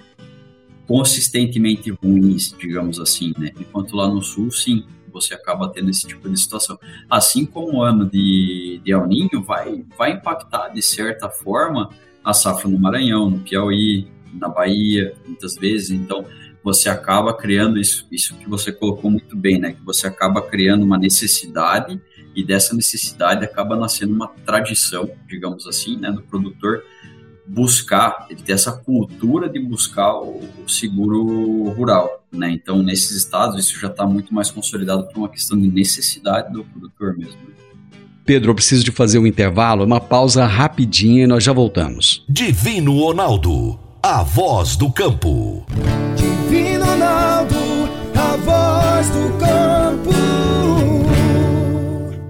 consistentemente 0.89 1.91
ruins, 1.91 2.55
digamos 2.59 2.99
assim, 2.99 3.35
né? 3.39 3.53
Enquanto 3.61 3.95
lá 3.95 4.09
no 4.09 4.23
sul, 4.23 4.51
sim, 4.51 4.87
você 5.13 5.35
acaba 5.35 5.69
tendo 5.69 5.91
esse 5.91 6.07
tipo 6.07 6.27
de 6.31 6.41
situação. 6.41 6.79
Assim 7.11 7.45
como 7.45 7.79
o 7.79 7.83
ano 7.83 8.09
de, 8.09 8.81
de 8.83 8.91
El 8.91 9.07
Ninho 9.07 9.43
vai, 9.45 9.85
vai 9.99 10.13
impactar, 10.13 10.71
de 10.71 10.81
certa 10.81 11.29
forma, 11.29 11.91
a 12.25 12.33
safra 12.33 12.71
no 12.71 12.79
Maranhão, 12.79 13.29
no 13.29 13.41
Piauí, 13.41 14.09
na 14.33 14.49
Bahia, 14.49 15.15
muitas 15.27 15.57
vezes. 15.57 15.91
Então, 15.91 16.25
você 16.65 16.89
acaba 16.89 17.35
criando 17.35 17.79
isso, 17.79 18.07
isso 18.11 18.35
que 18.37 18.49
você 18.49 18.73
colocou 18.73 19.11
muito 19.11 19.37
bem, 19.37 19.61
né? 19.61 19.73
Que 19.73 19.85
você 19.85 20.07
acaba 20.07 20.41
criando 20.41 20.85
uma 20.85 20.97
necessidade 20.97 22.01
e 22.35 22.43
dessa 22.43 22.75
necessidade 22.75 23.45
acaba 23.45 23.77
nascendo 23.77 24.15
uma 24.15 24.29
tradição, 24.47 25.11
digamos 25.29 25.67
assim, 25.67 25.99
né? 25.99 26.11
Do 26.11 26.23
produtor 26.23 26.83
buscar, 27.49 28.27
ele 28.29 28.43
tem 28.43 28.55
essa 28.55 28.73
cultura 28.73 29.49
de 29.49 29.59
buscar 29.59 30.15
o, 30.19 30.41
seguro 30.67 31.71
rural, 31.71 32.23
né? 32.31 32.51
Então, 32.51 32.83
nesses 32.83 33.13
estados, 33.13 33.59
isso 33.59 33.81
já 33.81 33.89
está 33.89 34.07
muito 34.07 34.35
mais 34.35 34.51
consolidado 34.51 35.07
por 35.09 35.19
uma 35.19 35.29
questão 35.29 35.59
de 35.59 35.69
necessidade 35.69 36.53
do 36.53 36.63
produtor 36.65 37.17
mesmo. 37.17 37.39
Pedro, 38.25 38.51
eu 38.51 38.55
preciso 38.55 38.85
de 38.85 38.91
fazer 38.91 39.19
um 39.19 39.27
intervalo, 39.27 39.85
uma 39.85 40.01
pausa 40.01 40.45
rapidinha 40.45 41.25
e 41.25 41.27
nós 41.27 41.43
já 41.43 41.53
voltamos. 41.53 42.23
Divino 42.29 42.99
Ronaldo, 42.99 43.79
a 44.03 44.23
voz 44.23 44.77
do 44.77 44.93
campo. 44.93 45.65
Divino 46.15 46.85
Ronaldo, 46.85 47.57
a 48.15 48.37
voz 48.37 49.09
do 49.09 49.39
campo. 49.39 50.18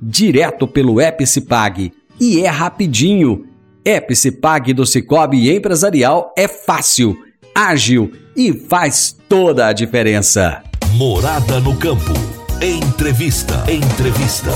direto 0.00 0.66
pelo 0.66 1.00
Epicipag. 1.00 1.92
E 2.20 2.40
é 2.40 2.48
rapidinho. 2.48 3.46
Epicipag 3.84 4.72
do 4.72 4.86
Cicobi 4.86 5.54
Empresarial 5.54 6.32
é 6.36 6.48
fácil, 6.48 7.16
ágil 7.54 8.10
e 8.36 8.52
faz 8.52 9.14
toda 9.28 9.66
a 9.66 9.72
diferença. 9.72 10.62
Morada 10.96 11.60
no 11.60 11.76
campo. 11.76 12.12
Entrevista. 12.62 13.64
Entrevista. 13.70 14.50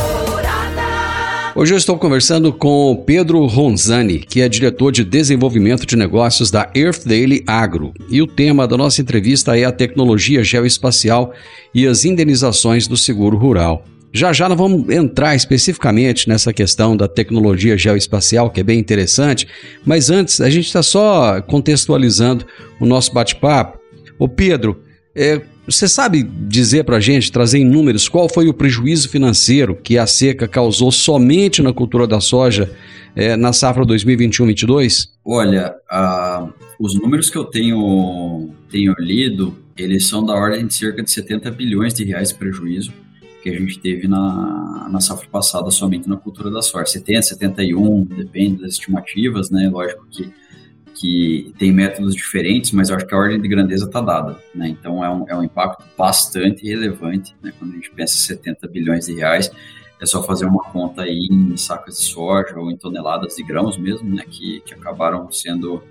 Hoje 1.59 1.75
eu 1.75 1.77
estou 1.77 1.99
conversando 1.99 2.53
com 2.53 3.03
Pedro 3.05 3.45
Ronzani, 3.45 4.21
que 4.21 4.41
é 4.41 4.49
diretor 4.49 4.93
de 4.93 5.03
desenvolvimento 5.03 5.85
de 5.85 5.97
negócios 5.97 6.53
da 6.53 6.71
Earth 6.73 7.05
Daily 7.05 7.43
Agro. 7.49 7.93
E 8.09 8.23
o 8.23 8.29
tema 8.29 8.69
da 8.69 8.77
nossa 8.77 9.03
entrevista 9.03 9.59
é 9.59 9.65
a 9.65 9.73
tecnologia 9.73 10.45
geoespacial 10.45 11.33
e 11.75 11.85
as 11.85 12.05
indenizações 12.05 12.87
do 12.87 12.97
seguro 12.97 13.37
rural. 13.37 13.85
Já 14.13 14.33
já 14.33 14.49
nós 14.49 14.57
vamos 14.57 14.89
entrar 14.89 15.35
especificamente 15.35 16.29
nessa 16.29 16.53
questão 16.53 16.97
da 16.97 17.07
tecnologia 17.07 17.77
geoespacial, 17.77 18.51
que 18.51 18.61
é 18.61 18.65
bem 18.65 18.79
interessante, 18.79 19.47
mas 19.85 20.11
antes 20.11 20.41
a 20.41 20.49
gente 20.49 20.67
está 20.67 20.83
só 20.83 21.41
contextualizando 21.43 22.47
o 22.81 22.87
nosso 22.87 23.13
bate-papo. 23.13 23.79
Ô 24.19 24.27
Pedro, 24.27 24.81
é, 25.15 25.43
você 25.67 25.87
sabe 25.87 26.23
dizer 26.23 26.85
para 26.85 26.97
a 26.97 27.01
gente, 27.01 27.31
trazer 27.31 27.59
em 27.59 27.65
números, 27.65 28.09
qual 28.09 28.29
foi 28.29 28.49
o 28.49 28.55
prejuízo 28.55 29.09
financeiro 29.11 29.77
que 29.77 29.99
a 29.99 30.07
seca 30.07 30.49
causou 30.49 30.91
somente 30.91 31.63
na 31.63 31.73
cultura 31.73 32.07
da 32.07 32.21
soja 32.21 32.71
é, 33.15 33.37
na 33.37 33.53
safra 33.53 33.85
2021-22? 33.85 35.09
Olha, 35.23 35.75
os 36.81 36.95
números 36.99 37.29
que 37.29 37.37
eu 37.37 37.45
tenho, 37.45 38.49
tenho 38.71 38.95
lido, 38.99 39.55
eles 39.77 40.07
são 40.07 40.25
da 40.25 40.33
ordem 40.33 40.67
de 40.67 40.73
cerca 40.73 41.03
de 41.03 41.11
70 41.11 41.51
bilhões 41.51 41.93
de 41.93 42.05
reais 42.05 42.31
de 42.31 42.37
prejuízo 42.37 42.93
que 43.51 43.57
a 43.57 43.59
gente 43.59 43.79
teve 43.79 44.07
na, 44.07 44.89
na 44.91 45.01
safra 45.01 45.29
passada 45.29 45.71
somente 45.71 46.09
na 46.09 46.17
cultura 46.17 46.51
da 46.51 46.63
soja. 46.63 46.87
70, 46.87 47.23
71, 47.23 48.05
depende 48.05 48.63
das 48.63 48.73
estimativas, 48.73 49.51
né? 49.51 49.69
Lógico 49.69 50.07
que, 50.11 50.33
que 50.95 51.55
tem 51.59 51.73
métodos 51.73 52.15
diferentes, 52.15 52.73
mas 52.73 52.91
acho 52.91 53.07
que 53.07 53.15
a 53.15 53.19
ordem 53.19 53.41
de 53.41 53.49
grandeza 53.49 53.87
está 53.87 54.01
dada, 54.01 54.39
né? 54.55 54.69
Então 54.69 55.05
é 55.05 55.11
um, 55.11 55.29
é 55.29 55.37
um 55.37 55.43
impacto 55.43 55.85
bastante 55.97 56.67
relevante, 56.67 57.35
né? 57.43 57.53
Quando 57.59 57.73
a 57.73 57.75
gente 57.77 57.91
pensa 57.91 58.19
70 58.19 58.69
bilhões 58.69 59.07
de 59.07 59.15
reais, 59.15 59.51
é 60.01 60.07
só 60.07 60.23
fazer 60.23 60.45
uma 60.45 60.63
conta 60.63 61.03
aí 61.03 61.29
em 61.31 61.57
sacas 61.57 61.99
de 61.99 62.05
soja 62.05 62.59
ou 62.59 62.71
em 62.71 62.77
toneladas 62.77 63.37
de 63.37 63.43
grãos 63.43 63.77
mesmo, 63.77 64.15
né? 64.15 64.25
Que, 64.29 64.61
que 64.61 64.75
acabaram 64.75 65.31
sendo 65.33 65.83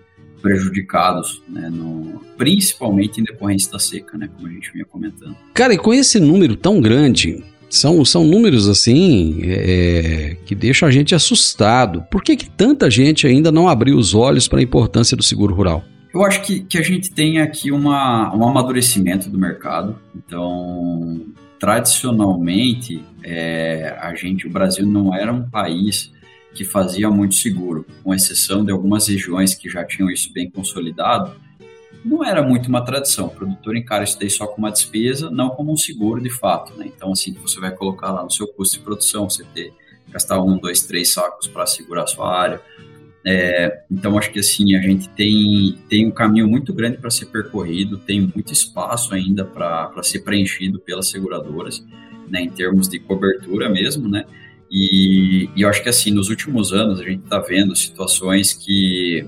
prejudicados, 0.41 1.41
né, 1.47 1.69
no, 1.69 2.21
principalmente 2.37 3.19
em 3.19 3.23
decorrência 3.23 3.71
da 3.71 3.79
seca, 3.79 4.17
né, 4.17 4.29
como 4.35 4.47
a 4.47 4.51
gente 4.51 4.71
vinha 4.71 4.85
comentando. 4.85 5.35
Cara, 5.53 5.73
e 5.73 5.77
com 5.77 5.93
esse 5.93 6.19
número 6.19 6.55
tão 6.55 6.79
grande, 6.79 7.43
são, 7.69 8.03
são 8.05 8.23
números 8.23 8.67
assim 8.67 9.41
é, 9.43 10.37
que 10.45 10.55
deixam 10.55 10.87
a 10.87 10.91
gente 10.91 11.13
assustado. 11.13 12.03
Por 12.09 12.23
que, 12.23 12.35
que 12.35 12.49
tanta 12.49 12.89
gente 12.89 13.27
ainda 13.27 13.51
não 13.51 13.67
abriu 13.67 13.97
os 13.97 14.13
olhos 14.13 14.47
para 14.47 14.59
a 14.59 14.63
importância 14.63 15.17
do 15.17 15.23
seguro 15.23 15.53
rural? 15.53 15.83
Eu 16.13 16.23
acho 16.23 16.41
que, 16.41 16.61
que 16.61 16.77
a 16.77 16.81
gente 16.81 17.11
tem 17.11 17.39
aqui 17.39 17.71
uma, 17.71 18.33
um 18.35 18.47
amadurecimento 18.47 19.29
do 19.29 19.37
mercado. 19.37 19.99
Então, 20.15 21.21
tradicionalmente, 21.59 23.03
é, 23.23 23.95
a 23.99 24.15
gente, 24.15 24.47
o 24.47 24.49
Brasil 24.49 24.85
não 24.85 25.13
era 25.13 25.31
um 25.31 25.43
país 25.43 26.11
que 26.57 26.65
fazia 26.65 27.07
muito 27.11 27.35
seguro, 27.35 27.85
com 28.03 28.15
exceção 28.15 28.65
de 28.65 28.71
algumas 28.71 29.07
regiões 29.07 29.53
que 29.53 29.69
já 29.69 29.85
tinham 29.85 30.09
isso 30.09 30.33
bem 30.33 30.49
consolidado, 30.49 31.35
não 32.03 32.25
era 32.25 32.41
muito 32.41 32.67
uma 32.67 32.83
tradição. 32.83 33.27
O 33.27 33.29
produtor 33.29 33.77
encara 33.77 34.03
isso 34.03 34.17
daí 34.19 34.29
só 34.29 34.47
como 34.47 34.65
uma 34.65 34.71
despesa, 34.71 35.29
não 35.29 35.51
como 35.51 35.71
um 35.71 35.77
seguro 35.77 36.19
de 36.19 36.31
fato. 36.31 36.75
Né? 36.75 36.87
Então, 36.87 37.11
assim, 37.11 37.31
você 37.33 37.59
vai 37.59 37.69
colocar 37.69 38.11
lá 38.11 38.23
no 38.23 38.31
seu 38.31 38.47
custo 38.47 38.79
de 38.79 38.83
produção, 38.83 39.29
você 39.29 39.43
ter, 39.53 39.71
gastar 40.09 40.41
um, 40.41 40.57
dois, 40.57 40.81
três 40.81 41.13
sacos 41.13 41.47
para 41.47 41.67
segurar 41.67 42.03
a 42.03 42.07
sua 42.07 42.35
área. 42.35 42.59
É, 43.23 43.83
então, 43.91 44.17
acho 44.17 44.31
que 44.31 44.39
assim, 44.39 44.75
a 44.75 44.81
gente 44.81 45.09
tem, 45.09 45.77
tem 45.87 46.07
um 46.07 46.11
caminho 46.11 46.47
muito 46.47 46.73
grande 46.73 46.97
para 46.97 47.11
ser 47.11 47.27
percorrido, 47.27 47.99
tem 47.99 48.21
muito 48.21 48.51
espaço 48.51 49.13
ainda 49.13 49.45
para 49.45 50.01
ser 50.01 50.21
preenchido 50.21 50.79
pelas 50.79 51.09
seguradoras, 51.09 51.85
né, 52.27 52.41
em 52.41 52.49
termos 52.49 52.87
de 52.87 52.99
cobertura 52.99 53.69
mesmo, 53.69 54.07
né? 54.09 54.25
E, 54.69 55.49
e 55.55 55.61
eu 55.61 55.69
acho 55.69 55.81
que 55.81 55.89
assim, 55.89 56.11
nos 56.11 56.29
últimos 56.29 56.73
anos 56.73 56.99
a 56.99 57.03
gente 57.03 57.23
está 57.23 57.39
vendo 57.39 57.75
situações 57.75 58.53
que, 58.53 59.25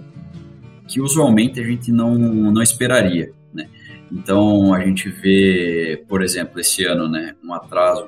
que 0.88 1.00
usualmente 1.02 1.60
a 1.60 1.64
gente 1.64 1.92
não, 1.92 2.16
não 2.16 2.62
esperaria, 2.62 3.32
né? 3.54 3.70
Então 4.12 4.74
a 4.74 4.84
gente 4.84 5.10
vê, 5.10 6.04
por 6.08 6.22
exemplo, 6.22 6.60
esse 6.60 6.84
ano, 6.84 7.08
né, 7.08 7.36
um 7.44 7.54
atraso 7.54 8.08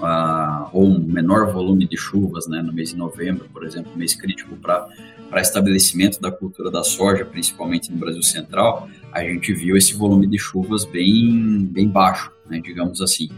uh, 0.00 0.68
ou 0.72 0.86
um 0.86 0.98
menor 0.98 1.52
volume 1.52 1.86
de 1.86 1.96
chuvas, 1.96 2.46
né, 2.46 2.60
no 2.62 2.72
mês 2.72 2.90
de 2.90 2.96
novembro, 2.96 3.48
por 3.52 3.64
exemplo, 3.64 3.92
mês 3.96 4.14
crítico 4.14 4.56
para 4.56 4.88
estabelecimento 5.40 6.20
da 6.20 6.30
cultura 6.30 6.70
da 6.70 6.82
soja, 6.82 7.24
principalmente 7.24 7.90
no 7.90 7.98
Brasil 7.98 8.22
Central, 8.22 8.88
a 9.12 9.22
gente 9.22 9.52
viu 9.52 9.76
esse 9.76 9.94
volume 9.94 10.26
de 10.26 10.38
chuvas 10.38 10.84
bem, 10.84 11.64
bem 11.64 11.88
baixo, 11.88 12.30
né, 12.48 12.60
digamos 12.62 13.00
assim. 13.00 13.28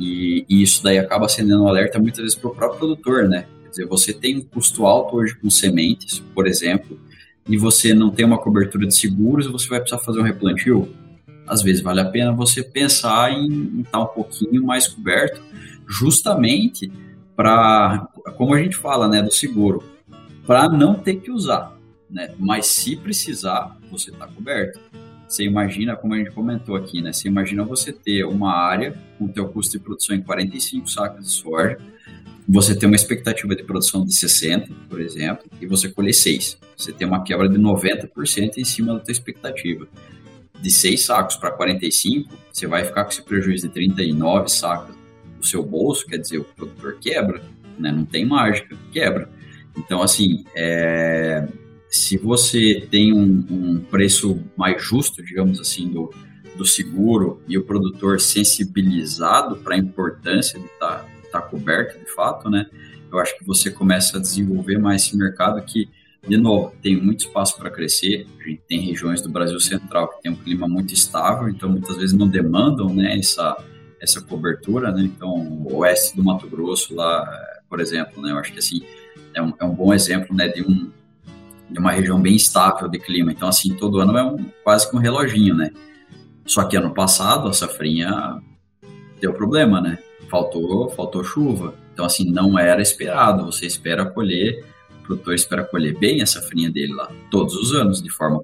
E, 0.00 0.46
e, 0.48 0.62
isso 0.62 0.82
daí 0.82 0.98
acaba 0.98 1.26
acendendo 1.26 1.62
um 1.62 1.68
alerta 1.68 1.98
muitas 1.98 2.22
vezes 2.22 2.34
para 2.34 2.50
o 2.50 2.54
próprio 2.54 2.78
produtor, 2.78 3.28
né? 3.28 3.46
Quer 3.64 3.70
dizer, 3.70 3.86
você 3.86 4.12
tem 4.12 4.38
um 4.38 4.42
custo 4.42 4.86
alto 4.86 5.16
hoje 5.16 5.36
com 5.36 5.50
sementes, 5.50 6.18
por 6.34 6.46
exemplo, 6.46 6.98
e 7.46 7.56
você 7.56 7.92
não 7.92 8.10
tem 8.10 8.24
uma 8.24 8.38
cobertura 8.38 8.86
de 8.86 8.96
seguros, 8.96 9.46
você 9.46 9.68
vai 9.68 9.80
precisar 9.80 10.02
fazer 10.02 10.20
um 10.20 10.24
replantio. 10.24 10.88
Às 11.46 11.62
vezes 11.62 11.82
vale 11.82 12.00
a 12.00 12.04
pena 12.04 12.32
você 12.32 12.62
pensar 12.62 13.32
em 13.32 13.80
estar 13.80 13.90
tá 13.90 14.00
um 14.00 14.06
pouquinho 14.06 14.64
mais 14.64 14.88
coberto, 14.88 15.42
justamente 15.86 16.90
para, 17.36 18.08
como 18.36 18.54
a 18.54 18.62
gente 18.62 18.76
fala, 18.76 19.08
né, 19.08 19.22
do 19.22 19.32
seguro, 19.32 19.82
para 20.46 20.68
não 20.68 20.94
ter 20.94 21.16
que 21.16 21.30
usar, 21.30 21.76
né? 22.08 22.34
Mas 22.38 22.66
se 22.66 22.96
precisar, 22.96 23.76
você 23.90 24.10
está 24.10 24.26
coberto. 24.26 24.80
Você 25.30 25.44
imagina, 25.44 25.94
como 25.94 26.12
a 26.12 26.18
gente 26.18 26.32
comentou 26.32 26.74
aqui, 26.74 27.00
né? 27.00 27.12
Você 27.12 27.28
imagina 27.28 27.62
você 27.62 27.92
ter 27.92 28.24
uma 28.24 28.52
área 28.52 28.98
com 29.16 29.28
teu 29.28 29.48
custo 29.48 29.78
de 29.78 29.84
produção 29.84 30.16
em 30.16 30.20
45 30.20 30.90
sacas 30.90 31.24
de 31.24 31.30
soja, 31.30 31.78
você 32.48 32.74
tem 32.74 32.88
uma 32.88 32.96
expectativa 32.96 33.54
de 33.54 33.62
produção 33.62 34.04
de 34.04 34.12
60, 34.12 34.72
por 34.88 35.00
exemplo, 35.00 35.48
e 35.60 35.68
você 35.68 35.88
colher 35.88 36.14
6. 36.14 36.58
Você 36.76 36.92
tem 36.92 37.06
uma 37.06 37.22
quebra 37.22 37.48
de 37.48 37.56
90% 37.56 38.58
em 38.58 38.64
cima 38.64 38.94
da 38.94 38.98
tua 38.98 39.12
expectativa. 39.12 39.86
De 40.60 40.68
6 40.68 41.00
sacos 41.00 41.36
para 41.36 41.52
45, 41.52 42.28
você 42.52 42.66
vai 42.66 42.84
ficar 42.84 43.04
com 43.04 43.10
esse 43.10 43.22
prejuízo 43.22 43.68
de 43.68 43.72
39 43.72 44.48
sacos 44.48 44.96
no 45.38 45.44
seu 45.44 45.62
bolso, 45.62 46.08
quer 46.08 46.16
dizer, 46.16 46.38
o 46.38 46.44
produtor 46.44 46.98
quebra, 47.00 47.40
né? 47.78 47.92
Não 47.92 48.04
tem 48.04 48.26
mágica, 48.26 48.76
quebra. 48.90 49.30
Então, 49.78 50.02
assim, 50.02 50.44
é, 50.56 51.46
se 51.90 52.16
você 52.16 52.86
tem 52.88 53.12
um, 53.12 53.44
um, 53.50 53.80
preço 53.80 54.40
mais 54.56 54.82
justo, 54.82 55.22
digamos 55.22 55.58
assim, 55.58 55.88
do, 55.88 56.14
do 56.56 56.64
seguro 56.64 57.42
e 57.48 57.58
o 57.58 57.64
produtor 57.64 58.20
sensibilizado 58.20 59.56
para 59.56 59.74
a 59.74 59.78
importância 59.78 60.58
de 60.58 60.66
estar 60.66 60.98
tá, 60.98 61.06
tá 61.32 61.42
coberto, 61.42 61.98
de 61.98 62.14
fato, 62.14 62.48
né? 62.48 62.66
Eu 63.10 63.18
acho 63.18 63.36
que 63.36 63.44
você 63.44 63.72
começa 63.72 64.18
a 64.18 64.20
desenvolver 64.20 64.78
mais 64.78 65.02
esse 65.02 65.16
mercado 65.16 65.60
que, 65.62 65.88
de 66.26 66.36
novo, 66.36 66.72
tem 66.80 66.94
muito 67.00 67.26
espaço 67.26 67.58
para 67.58 67.68
crescer. 67.68 68.24
A 68.38 68.48
gente 68.48 68.62
tem 68.68 68.80
regiões 68.80 69.20
do 69.20 69.28
Brasil 69.28 69.58
Central 69.58 70.08
que 70.08 70.22
tem 70.22 70.30
um 70.30 70.36
clima 70.36 70.68
muito 70.68 70.94
estável, 70.94 71.48
então 71.48 71.68
muitas 71.68 71.96
vezes 71.96 72.16
não 72.16 72.28
demandam, 72.28 72.94
né, 72.94 73.18
essa 73.18 73.56
essa 74.00 74.18
cobertura, 74.22 74.90
né? 74.90 75.02
Então, 75.02 75.28
o 75.28 75.76
oeste 75.78 76.16
do 76.16 76.24
Mato 76.24 76.48
Grosso 76.48 76.94
lá, 76.94 77.28
por 77.68 77.80
exemplo, 77.80 78.22
né? 78.22 78.30
Eu 78.30 78.38
acho 78.38 78.50
que 78.50 78.58
assim 78.58 78.80
é 79.34 79.42
um, 79.42 79.52
é 79.60 79.64
um 79.64 79.74
bom 79.74 79.92
exemplo, 79.92 80.34
né, 80.34 80.48
de 80.48 80.62
um 80.62 80.90
de 81.70 81.78
uma 81.78 81.92
região 81.92 82.20
bem 82.20 82.34
estável 82.34 82.88
de 82.88 82.98
clima. 82.98 83.30
Então, 83.30 83.48
assim, 83.48 83.74
todo 83.74 84.00
ano 84.00 84.16
é 84.18 84.24
um, 84.24 84.44
quase 84.64 84.90
que 84.90 84.96
um 84.96 84.98
reloginho, 84.98 85.54
né? 85.54 85.70
Só 86.44 86.64
que 86.64 86.76
ano 86.76 86.92
passado 86.92 87.48
a 87.48 87.52
safrinha 87.52 88.40
deu 89.20 89.32
problema, 89.32 89.80
né? 89.80 89.98
Faltou, 90.28 90.90
faltou 90.90 91.22
chuva. 91.22 91.74
Então, 91.92 92.04
assim, 92.04 92.30
não 92.30 92.58
era 92.58 92.82
esperado. 92.82 93.46
Você 93.46 93.66
espera 93.66 94.04
colher, 94.04 94.64
o 95.00 95.06
produtor 95.06 95.34
espera 95.34 95.64
colher 95.64 95.96
bem 95.96 96.22
a 96.22 96.26
safrinha 96.26 96.70
dele 96.70 96.92
lá, 96.92 97.10
todos 97.30 97.54
os 97.54 97.72
anos, 97.72 98.02
de 98.02 98.10
forma. 98.10 98.42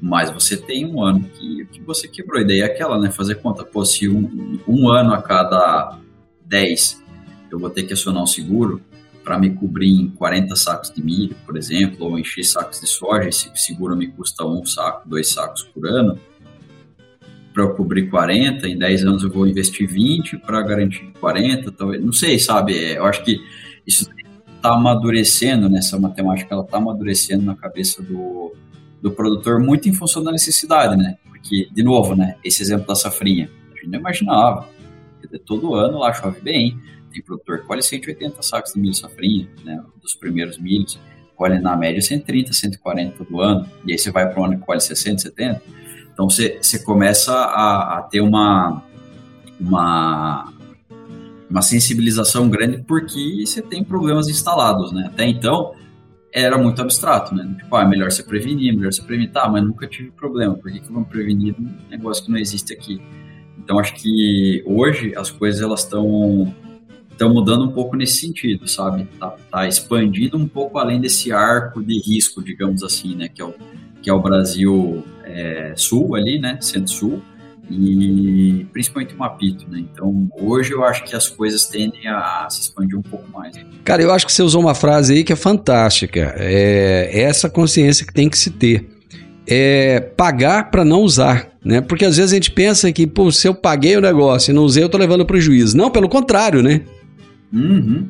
Mas 0.00 0.30
você 0.30 0.56
tem 0.56 0.84
um 0.84 1.02
ano 1.02 1.24
que, 1.24 1.64
que 1.66 1.80
você 1.80 2.08
quebrou. 2.08 2.38
A 2.38 2.42
ideia 2.42 2.64
é 2.64 2.66
aquela, 2.66 2.98
né? 2.98 3.10
Fazer 3.10 3.36
conta. 3.36 3.64
Pô, 3.64 3.84
se 3.84 4.08
um, 4.08 4.58
um 4.66 4.88
ano 4.90 5.14
a 5.14 5.22
cada 5.22 5.98
10 6.44 7.02
eu 7.50 7.58
vou 7.58 7.70
ter 7.70 7.84
que 7.84 7.92
acionar 7.92 8.22
um 8.22 8.26
seguro, 8.26 8.80
para 9.22 9.38
me 9.38 9.50
cobrir 9.50 9.90
em 9.90 10.08
40 10.08 10.56
sacos 10.56 10.90
de 10.90 11.02
milho, 11.02 11.36
por 11.46 11.56
exemplo, 11.56 12.06
ou 12.06 12.18
encher 12.18 12.44
sacos 12.44 12.80
de 12.80 12.86
soja, 12.86 13.28
esse 13.28 13.50
seguro 13.54 13.96
me 13.96 14.08
custa 14.08 14.44
um 14.44 14.64
saco, 14.64 15.08
dois 15.08 15.28
sacos 15.28 15.62
por 15.62 15.86
ano, 15.86 16.18
para 17.52 17.62
eu 17.62 17.74
cobrir 17.74 18.08
40, 18.08 18.66
em 18.68 18.78
10 18.78 19.04
anos 19.04 19.22
eu 19.22 19.30
vou 19.30 19.46
investir 19.46 19.86
20 19.86 20.38
para 20.38 20.62
garantir 20.62 21.12
40, 21.20 21.70
talvez, 21.72 22.02
não 22.02 22.12
sei, 22.12 22.38
sabe? 22.38 22.76
É, 22.76 22.98
eu 22.98 23.04
acho 23.04 23.22
que 23.22 23.40
isso 23.86 24.10
está 24.56 24.74
amadurecendo, 24.74 25.68
né? 25.68 25.78
essa 25.78 25.98
matemática 25.98 26.54
ela 26.54 26.64
está 26.64 26.78
amadurecendo 26.78 27.44
na 27.44 27.54
cabeça 27.54 28.02
do, 28.02 28.54
do 29.00 29.10
produtor 29.10 29.60
muito 29.60 29.88
em 29.88 29.92
função 29.92 30.22
da 30.22 30.32
necessidade, 30.32 30.96
né? 30.96 31.16
Porque, 31.24 31.68
de 31.72 31.82
novo, 31.82 32.14
né? 32.14 32.36
Esse 32.44 32.62
exemplo 32.62 32.86
da 32.86 32.94
safrinha, 32.94 33.50
a 33.72 33.74
gente 33.74 33.88
não 33.88 33.98
imaginava. 33.98 34.68
Todo 35.44 35.74
ano 35.74 35.98
lá 35.98 36.12
chove 36.12 36.40
bem, 36.40 36.78
tem 37.12 37.22
produtor 37.22 37.60
que 37.60 37.66
colhe 37.66 37.82
180 37.82 38.42
sacos 38.42 38.72
de 38.72 38.80
milho 38.80 38.94
safrinha, 38.94 39.48
né, 39.64 39.82
dos 40.00 40.14
primeiros 40.14 40.58
milhos, 40.58 40.98
colhe 41.36 41.58
na 41.58 41.76
média 41.76 42.00
130, 42.00 42.52
140 42.52 43.16
todo 43.16 43.40
ano, 43.40 43.68
e 43.84 43.92
aí 43.92 43.98
você 43.98 44.10
vai 44.10 44.28
para 44.28 44.40
o 44.40 44.44
ano 44.44 44.58
que 44.58 44.64
colhe 44.64 44.80
60, 44.80 45.22
70, 45.22 45.62
então 46.12 46.28
você, 46.28 46.58
você 46.60 46.78
começa 46.78 47.32
a, 47.32 47.98
a 47.98 48.02
ter 48.02 48.20
uma, 48.20 48.82
uma, 49.60 50.52
uma 51.48 51.62
sensibilização 51.62 52.48
grande 52.48 52.78
porque 52.86 53.44
você 53.46 53.62
tem 53.62 53.82
problemas 53.82 54.28
instalados, 54.28 54.92
né, 54.92 55.04
até 55.06 55.26
então 55.26 55.74
era 56.32 56.56
muito 56.56 56.80
abstrato, 56.80 57.34
né? 57.34 57.54
Tipo, 57.58 57.76
ah, 57.76 57.82
é 57.82 57.86
melhor 57.86 58.10
você 58.10 58.22
prevenir, 58.22 58.74
melhor 58.74 58.90
você 58.90 59.02
prevenir. 59.02 59.30
Tá, 59.30 59.46
mas 59.48 59.62
nunca 59.62 59.86
tive 59.86 60.10
problema. 60.12 60.54
Por 60.54 60.72
que, 60.72 60.80
que 60.80 60.90
vamos 60.90 61.08
prevenir 61.08 61.54
um 61.58 61.90
negócio 61.90 62.24
que 62.24 62.30
não 62.30 62.38
existe 62.38 62.72
aqui? 62.72 63.02
Então, 63.58 63.78
acho 63.78 63.94
que 63.94 64.62
hoje 64.66 65.14
as 65.14 65.30
coisas 65.30 65.60
elas 65.60 65.80
estão 65.80 66.52
estão 67.22 67.32
mudando 67.32 67.64
um 67.64 67.72
pouco 67.72 67.96
nesse 67.96 68.18
sentido, 68.18 68.68
sabe? 68.68 69.06
Tá, 69.18 69.34
tá, 69.50 69.68
expandindo 69.68 70.36
um 70.36 70.48
pouco 70.48 70.78
além 70.78 71.00
desse 71.00 71.32
arco 71.32 71.82
de 71.82 71.98
risco, 72.00 72.42
digamos 72.42 72.82
assim, 72.82 73.14
né? 73.14 73.28
Que 73.28 73.40
é 73.40 73.44
o, 73.44 73.54
que 74.02 74.10
é 74.10 74.12
o 74.12 74.20
Brasil 74.20 75.04
é, 75.24 75.72
Sul 75.76 76.16
ali, 76.16 76.40
né? 76.40 76.58
Centro-Sul 76.60 77.22
e 77.70 78.66
principalmente 78.72 79.14
o 79.14 79.18
Mapito, 79.18 79.70
né? 79.70 79.78
Então, 79.78 80.28
hoje 80.38 80.72
eu 80.72 80.84
acho 80.84 81.04
que 81.04 81.14
as 81.14 81.28
coisas 81.28 81.66
tendem 81.66 82.08
a 82.08 82.46
se 82.50 82.60
expandir 82.62 82.98
um 82.98 83.02
pouco 83.02 83.30
mais. 83.30 83.54
Cara, 83.84 84.02
eu 84.02 84.12
acho 84.12 84.26
que 84.26 84.32
você 84.32 84.42
usou 84.42 84.60
uma 84.60 84.74
frase 84.74 85.14
aí 85.14 85.24
que 85.24 85.32
é 85.32 85.36
fantástica. 85.36 86.34
É 86.36 87.22
essa 87.22 87.48
consciência 87.48 88.04
que 88.04 88.12
tem 88.12 88.28
que 88.28 88.36
se 88.36 88.50
ter. 88.50 88.88
É 89.46 90.00
pagar 90.00 90.70
para 90.70 90.84
não 90.84 91.00
usar, 91.00 91.48
né? 91.64 91.80
Porque 91.80 92.04
às 92.04 92.16
vezes 92.16 92.32
a 92.32 92.34
gente 92.34 92.50
pensa 92.50 92.92
que, 92.92 93.06
pô, 93.06 93.30
se 93.32 93.48
eu 93.48 93.54
paguei 93.54 93.96
o 93.96 94.00
negócio 94.00 94.50
e 94.50 94.54
não 94.54 94.62
usei, 94.62 94.84
eu 94.84 94.88
tô 94.88 94.98
levando 94.98 95.26
prejuízo. 95.26 95.76
Não, 95.76 95.90
pelo 95.90 96.08
contrário, 96.08 96.62
né? 96.62 96.82
Uhum. 97.52 98.08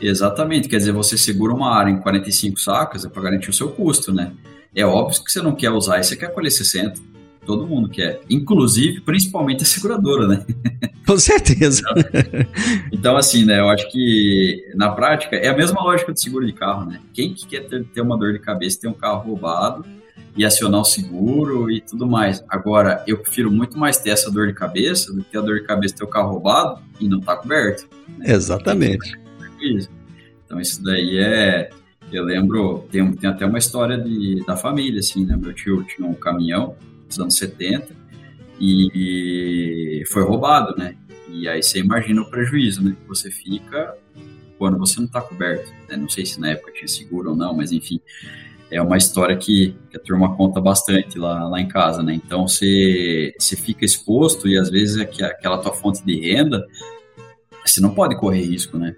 Exatamente, 0.00 0.68
quer 0.68 0.78
dizer, 0.78 0.92
você 0.92 1.18
segura 1.18 1.52
uma 1.52 1.74
área 1.74 1.90
em 1.90 1.98
45 1.98 2.60
sacas 2.60 3.04
é 3.04 3.08
para 3.08 3.22
garantir 3.22 3.50
o 3.50 3.52
seu 3.52 3.68
custo, 3.70 4.12
né? 4.12 4.32
É 4.74 4.84
óbvio 4.84 5.24
que 5.24 5.32
você 5.32 5.42
não 5.42 5.54
quer 5.54 5.70
usar 5.70 5.98
e 5.98 6.04
você 6.04 6.16
quer 6.16 6.32
colher 6.32 6.50
60. 6.50 7.00
Todo 7.44 7.66
mundo 7.66 7.88
quer, 7.88 8.20
inclusive, 8.28 9.00
principalmente 9.00 9.62
a 9.62 9.66
seguradora, 9.66 10.28
né? 10.28 10.46
Com 11.06 11.18
certeza. 11.18 11.82
Então, 12.92 13.16
assim, 13.16 13.44
né, 13.44 13.58
eu 13.58 13.68
acho 13.70 13.90
que 13.90 14.70
na 14.74 14.90
prática 14.90 15.36
é 15.36 15.48
a 15.48 15.56
mesma 15.56 15.82
lógica 15.82 16.12
do 16.12 16.20
seguro 16.20 16.46
de 16.46 16.52
carro, 16.52 16.84
né? 16.84 17.00
Quem 17.14 17.32
que 17.32 17.46
quer 17.46 17.60
ter, 17.60 17.84
ter 17.86 18.02
uma 18.02 18.18
dor 18.18 18.34
de 18.34 18.38
cabeça, 18.38 18.80
ter 18.82 18.88
um 18.88 18.92
carro 18.92 19.26
roubado 19.26 19.84
e 20.38 20.44
acionar 20.44 20.80
o 20.80 20.84
seguro 20.84 21.68
e 21.68 21.80
tudo 21.80 22.06
mais. 22.06 22.44
Agora, 22.48 23.02
eu 23.08 23.18
prefiro 23.18 23.50
muito 23.50 23.76
mais 23.76 23.98
ter 23.98 24.10
essa 24.10 24.30
dor 24.30 24.46
de 24.46 24.54
cabeça 24.54 25.12
do 25.12 25.24
que 25.24 25.32
ter 25.32 25.38
a 25.38 25.40
dor 25.40 25.56
de 25.56 25.66
cabeça 25.66 25.96
ter 25.96 26.04
o 26.04 26.06
carro 26.06 26.30
roubado 26.30 26.80
e 27.00 27.08
não 27.08 27.18
tá 27.18 27.36
coberto. 27.36 27.88
Né? 28.16 28.32
Exatamente. 28.32 29.18
Então, 30.46 30.60
isso 30.60 30.80
daí 30.80 31.18
é. 31.18 31.70
Eu 32.12 32.24
lembro, 32.24 32.86
tem, 32.90 33.12
tem 33.12 33.28
até 33.28 33.44
uma 33.44 33.58
história 33.58 33.98
de, 33.98 34.42
da 34.46 34.56
família, 34.56 35.00
assim, 35.00 35.26
né? 35.26 35.36
Meu 35.36 35.52
tio 35.52 35.82
tinha 35.84 36.08
um 36.08 36.14
caminhão 36.14 36.74
dos 37.06 37.18
anos 37.18 37.36
70 37.36 37.88
e, 38.58 40.00
e 40.00 40.06
foi 40.06 40.22
roubado, 40.22 40.74
né? 40.78 40.94
E 41.28 41.48
aí 41.48 41.62
você 41.62 41.80
imagina 41.80 42.22
o 42.22 42.30
prejuízo, 42.30 42.82
né? 42.82 42.96
Que 42.98 43.08
você 43.08 43.30
fica 43.30 43.94
quando 44.56 44.78
você 44.78 45.00
não 45.00 45.06
está 45.06 45.20
coberto. 45.20 45.70
Né? 45.88 45.96
Não 45.96 46.08
sei 46.08 46.24
se 46.24 46.40
na 46.40 46.50
época 46.50 46.72
tinha 46.72 46.88
seguro 46.88 47.30
ou 47.30 47.36
não, 47.36 47.54
mas 47.54 47.72
enfim 47.72 48.00
é 48.70 48.80
uma 48.82 48.96
história 48.96 49.36
que, 49.36 49.74
que, 49.90 49.96
a 49.96 50.00
turma 50.00 50.36
conta 50.36 50.60
bastante 50.60 51.18
lá, 51.18 51.48
lá 51.48 51.60
em 51.60 51.68
casa, 51.68 52.02
né? 52.02 52.14
Então 52.14 52.46
você, 52.46 53.34
você 53.38 53.56
fica 53.56 53.84
exposto 53.84 54.48
e 54.48 54.58
às 54.58 54.70
vezes 54.70 55.02
que 55.10 55.22
aquela 55.22 55.58
tua 55.58 55.72
fonte 55.72 56.04
de 56.04 56.20
renda, 56.20 56.66
você 57.64 57.80
não 57.80 57.90
pode 57.94 58.16
correr 58.16 58.44
risco, 58.44 58.78
né? 58.78 58.94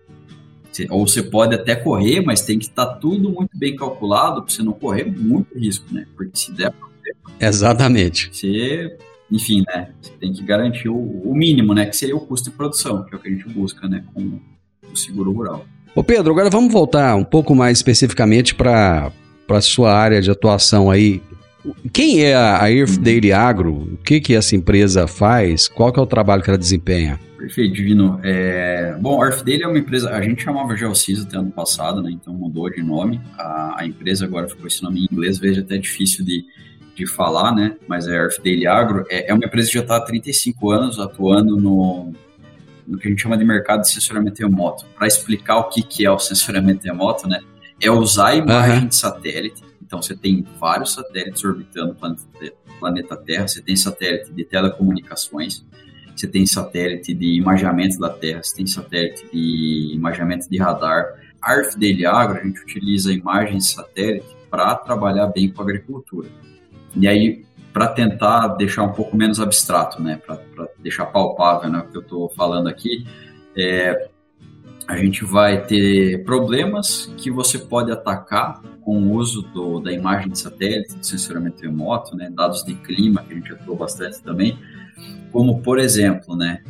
Você, 0.71 0.87
ou 0.91 1.07
você 1.07 1.23
pode 1.23 1.55
até 1.55 1.75
correr, 1.75 2.21
mas 2.21 2.43
tem 2.43 2.59
que 2.59 2.67
estar 2.67 2.87
tudo 2.87 3.31
muito 3.31 3.57
bem 3.57 3.77
calculado 3.77 4.43
para 4.43 4.53
você 4.53 4.63
não 4.63 4.73
correr 4.73 5.05
muito 5.05 5.57
risco, 5.59 5.87
né? 5.93 6.07
Porque 6.17 6.37
se 6.37 6.53
der 6.53 6.73
Exatamente. 7.41 8.31
Você 8.33 8.97
enfim, 9.31 9.63
né? 9.67 9.91
Você 10.01 10.11
tem 10.19 10.33
que 10.33 10.43
garantir 10.43 10.89
o, 10.89 10.97
o, 10.97 11.35
mínimo, 11.35 11.73
né? 11.73 11.87
Que 11.87 11.97
seria 11.97 12.17
o 12.17 12.21
custo 12.21 12.51
de 12.51 12.57
produção, 12.57 13.05
que 13.05 13.15
é 13.15 13.17
o 13.17 13.21
que 13.21 13.29
a 13.29 13.33
gente 13.33 13.49
busca, 13.49 13.89
né? 13.89 14.05
Com 14.13 14.41
o 14.91 14.97
seguro 14.97 15.31
rural. 15.33 15.65
Ô 15.95 16.03
Pedro, 16.03 16.33
agora 16.33 16.51
vamos 16.51 16.73
voltar 16.73 17.15
um 17.15 17.25
pouco 17.25 17.55
mais 17.55 17.79
especificamente 17.79 18.55
para 18.55 19.13
a 19.59 19.61
sua 19.61 19.93
área 19.93 20.21
de 20.21 20.31
atuação 20.31 20.91
aí. 20.91 21.23
Quem 21.93 22.25
é 22.25 22.35
a 22.35 22.71
Earth 22.71 22.97
uhum. 22.97 23.03
Daily 23.03 23.33
Agro? 23.33 23.73
O 23.73 23.97
que, 23.99 24.21
que 24.21 24.35
essa 24.35 24.57
empresa 24.57 25.07
faz? 25.07 25.69
Qual 25.69 25.93
que 25.93 26.01
é 26.01 26.03
o 26.03 26.07
trabalho 26.07 26.43
que 26.43 26.49
ela 26.49 26.59
desempenha? 26.59 27.21
Perfeito, 27.37 27.75
Divino. 27.75 28.21
É... 28.23 28.97
Bom, 29.01 29.23
a 29.23 29.27
Earth 29.27 29.45
Daily 29.45 29.63
é 29.63 29.67
uma 29.67 29.79
empresa, 29.79 30.11
a 30.11 30.23
gente 30.23 30.43
chamava 30.43 30.77
Geociso 30.77 31.27
até 31.27 31.37
ano 31.37 31.51
passado, 31.51 32.03
né? 32.03 32.11
Então 32.11 32.35
mudou 32.35 32.71
de 32.71 32.83
nome. 32.83 33.21
A, 33.39 33.81
a 33.81 33.87
empresa 33.87 34.25
agora 34.25 34.49
ficou 34.49 34.67
esse 34.67 34.83
nome 34.83 35.01
em 35.01 35.09
inglês, 35.11 35.39
veja 35.39 35.61
até 35.61 35.79
difícil 35.79 36.25
de, 36.25 36.45
de 36.95 37.07
falar, 37.07 37.55
né? 37.55 37.77
Mas 37.89 38.07
a 38.07 38.13
Earth 38.13 38.43
Daily 38.43 38.67
Agro 38.67 39.05
é, 39.11 39.31
é 39.31 39.35
uma 39.35 39.45
empresa 39.45 39.69
que 39.69 39.75
já 39.75 39.81
está 39.81 39.97
há 39.97 40.01
35 40.01 40.71
anos 40.71 40.99
atuando 40.99 41.57
no, 41.57 42.13
no 42.87 42.99
que 42.99 43.07
a 43.07 43.11
gente 43.11 43.23
chama 43.23 43.39
de 43.39 43.45
mercado 43.45 43.83
de 43.83 43.91
sensoramento 43.91 44.43
remoto. 44.43 44.85
Para 44.97 45.07
explicar 45.07 45.59
o 45.59 45.65
que, 45.71 45.83
que 45.83 46.05
é 46.05 46.11
o 46.11 46.19
sensoramento 46.19 46.85
remoto, 46.85 47.29
né? 47.29 47.41
É 47.81 47.91
usar 47.91 48.29
a 48.29 48.35
imagem 48.37 48.83
uhum. 48.83 48.89
de 48.89 48.97
satélite. 48.97 49.63
Então, 49.83 50.01
você 50.01 50.15
tem 50.15 50.47
vários 50.59 50.93
satélites 50.93 51.43
orbitando 51.45 51.93
o 51.93 51.95
planeta, 51.95 52.25
planeta 52.79 53.17
Terra, 53.17 53.49
você 53.49 53.61
tem 53.61 53.77
satélite 53.77 54.33
de 54.33 54.45
telecomunicações, 54.45 55.65
você 56.15 56.27
tem 56.27 56.47
satélite 56.47 57.13
de 57.15 57.35
imageamento 57.37 57.99
da 57.99 58.09
Terra, 58.09 58.43
você 58.43 58.57
tem 58.57 58.67
satélite 58.67 59.27
de 59.33 59.93
imageamento 59.95 60.49
de 60.49 60.59
radar. 60.59 61.15
A 61.41 61.53
ARF 61.53 61.79
Daily 61.79 62.05
Agro, 62.07 62.39
a 62.39 62.45
gente 62.45 62.61
utiliza 62.61 63.13
imagens 63.13 63.67
de 63.67 63.73
satélite 63.73 64.27
para 64.51 64.75
trabalhar 64.75 65.27
bem 65.29 65.51
com 65.51 65.63
a 65.63 65.65
agricultura. 65.65 66.29
E 66.95 67.09
aí, 67.09 67.45
para 67.73 67.87
tentar 67.89 68.49
deixar 68.49 68.83
um 68.83 68.93
pouco 68.93 69.17
menos 69.17 69.41
abstrato, 69.41 70.03
né, 70.03 70.21
para 70.27 70.69
deixar 70.79 71.07
palpável 71.07 71.71
né, 71.71 71.79
o 71.79 71.91
que 71.91 71.97
eu 71.97 72.03
estou 72.03 72.29
falando 72.31 72.69
aqui, 72.69 73.07
é, 73.57 74.10
a 74.91 74.97
gente 74.97 75.25
vai 75.25 75.65
ter 75.65 76.25
problemas 76.25 77.15
que 77.17 77.31
você 77.31 77.57
pode 77.57 77.93
atacar 77.93 78.61
com 78.81 78.99
o 78.99 79.13
uso 79.13 79.43
do, 79.43 79.79
da 79.79 79.93
imagem 79.93 80.31
de 80.31 80.37
satélite, 80.37 80.97
do 80.97 81.07
sensoramento 81.07 81.63
remoto, 81.63 82.17
né, 82.17 82.29
dados 82.29 82.65
de 82.65 82.75
clima, 82.75 83.23
que 83.23 83.33
a 83.33 83.37
gente 83.37 83.53
atuou 83.53 83.77
bastante 83.77 84.21
também, 84.21 84.59
como, 85.31 85.63
por 85.63 85.79
exemplo, 85.79 86.35
né, 86.35 86.65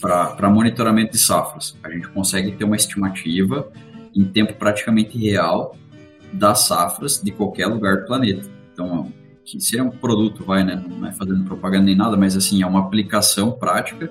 para 0.00 0.48
monitoramento 0.48 1.10
de 1.10 1.18
safras. 1.18 1.76
A 1.82 1.90
gente 1.90 2.06
consegue 2.10 2.52
ter 2.52 2.62
uma 2.62 2.76
estimativa 2.76 3.68
em 4.14 4.24
tempo 4.24 4.54
praticamente 4.54 5.18
real 5.18 5.76
das 6.32 6.60
safras 6.60 7.20
de 7.20 7.32
qualquer 7.32 7.66
lugar 7.66 7.96
do 7.96 8.06
planeta. 8.06 8.48
Então, 8.72 9.12
que 9.44 9.60
seria 9.60 9.82
um 9.82 9.90
produto, 9.90 10.44
vai, 10.44 10.62
né? 10.62 10.80
Não 10.88 11.04
é 11.04 11.10
fazendo 11.10 11.44
propaganda 11.44 11.86
nem 11.86 11.96
nada, 11.96 12.16
mas 12.16 12.36
assim, 12.36 12.62
é 12.62 12.66
uma 12.66 12.78
aplicação 12.78 13.50
prática 13.50 14.08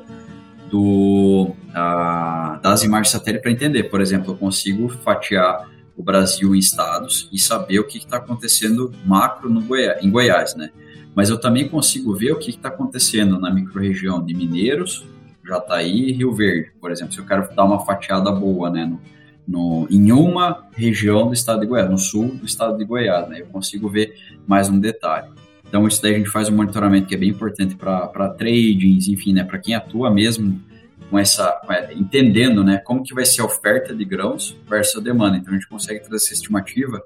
do, 0.72 1.54
a, 1.74 2.60
das 2.64 2.84
imagens 2.84 3.10
satélite 3.10 3.44
para 3.44 3.52
entender. 3.52 3.84
Por 3.84 4.00
exemplo, 4.00 4.34
eu 4.34 4.38
consigo 4.38 4.88
fatiar 4.90 5.70
o 5.96 6.02
Brasil 6.02 6.56
em 6.56 6.60
estados 6.60 7.30
e 7.32 7.38
saber 7.38 7.80
o 7.80 7.86
que 7.86 7.98
está 7.98 8.18
acontecendo 8.18 8.92
macro 9.06 9.50
no 9.50 9.62
Goiás, 9.62 10.04
em 10.04 10.10
Goiás, 10.10 10.56
né? 10.56 10.72
Mas 11.14 11.30
eu 11.30 11.38
também 11.38 11.68
consigo 11.68 12.16
ver 12.16 12.32
o 12.32 12.40
que 12.40 12.52
está 12.52 12.70
acontecendo 12.70 13.38
na 13.38 13.54
microrregião 13.54 14.24
de 14.24 14.34
Mineiros, 14.34 15.06
Jataí 15.46 16.10
e 16.10 16.14
Rio 16.14 16.34
Verde, 16.34 16.72
por 16.80 16.90
exemplo. 16.90 17.14
Se 17.14 17.20
eu 17.20 17.26
quero 17.26 17.54
dar 17.54 17.66
uma 17.66 17.86
fatiada 17.86 18.32
boa, 18.32 18.70
né? 18.70 18.86
No, 18.86 19.02
no, 19.46 19.88
em 19.92 20.12
uma 20.14 20.66
região 20.72 21.28
do 21.28 21.34
estado 21.34 21.60
de 21.60 21.66
Goiás, 21.66 21.90
no 21.90 21.98
sul 21.98 22.30
do 22.30 22.46
estado 22.46 22.78
de 22.78 22.86
Goiás, 22.86 23.28
né? 23.28 23.42
Eu 23.42 23.48
consigo 23.48 23.90
ver 23.90 24.16
mais 24.48 24.70
um 24.70 24.80
detalhe. 24.80 25.28
Então, 25.72 25.88
isso 25.88 26.02
daí 26.02 26.16
a 26.16 26.18
gente 26.18 26.30
faz 26.30 26.50
um 26.50 26.56
monitoramento 26.58 27.08
que 27.08 27.16
é 27.16 27.18
bem 27.18 27.30
importante 27.30 27.76
para 27.76 28.28
tradings, 28.38 29.08
enfim, 29.08 29.32
né? 29.32 29.46
Para 29.46 29.58
quem 29.58 29.74
atua 29.74 30.12
mesmo 30.12 30.62
com 31.10 31.18
essa, 31.18 31.62
entendendo, 31.96 32.62
né? 32.62 32.78
Como 32.78 33.02
que 33.02 33.14
vai 33.14 33.24
ser 33.24 33.40
a 33.40 33.46
oferta 33.46 33.96
de 33.96 34.04
grãos 34.04 34.54
versus 34.70 34.98
a 34.98 35.00
demanda. 35.00 35.38
Então, 35.38 35.54
a 35.54 35.56
gente 35.56 35.70
consegue 35.70 36.02
trazer 36.02 36.18
essa 36.18 36.34
estimativa 36.34 37.02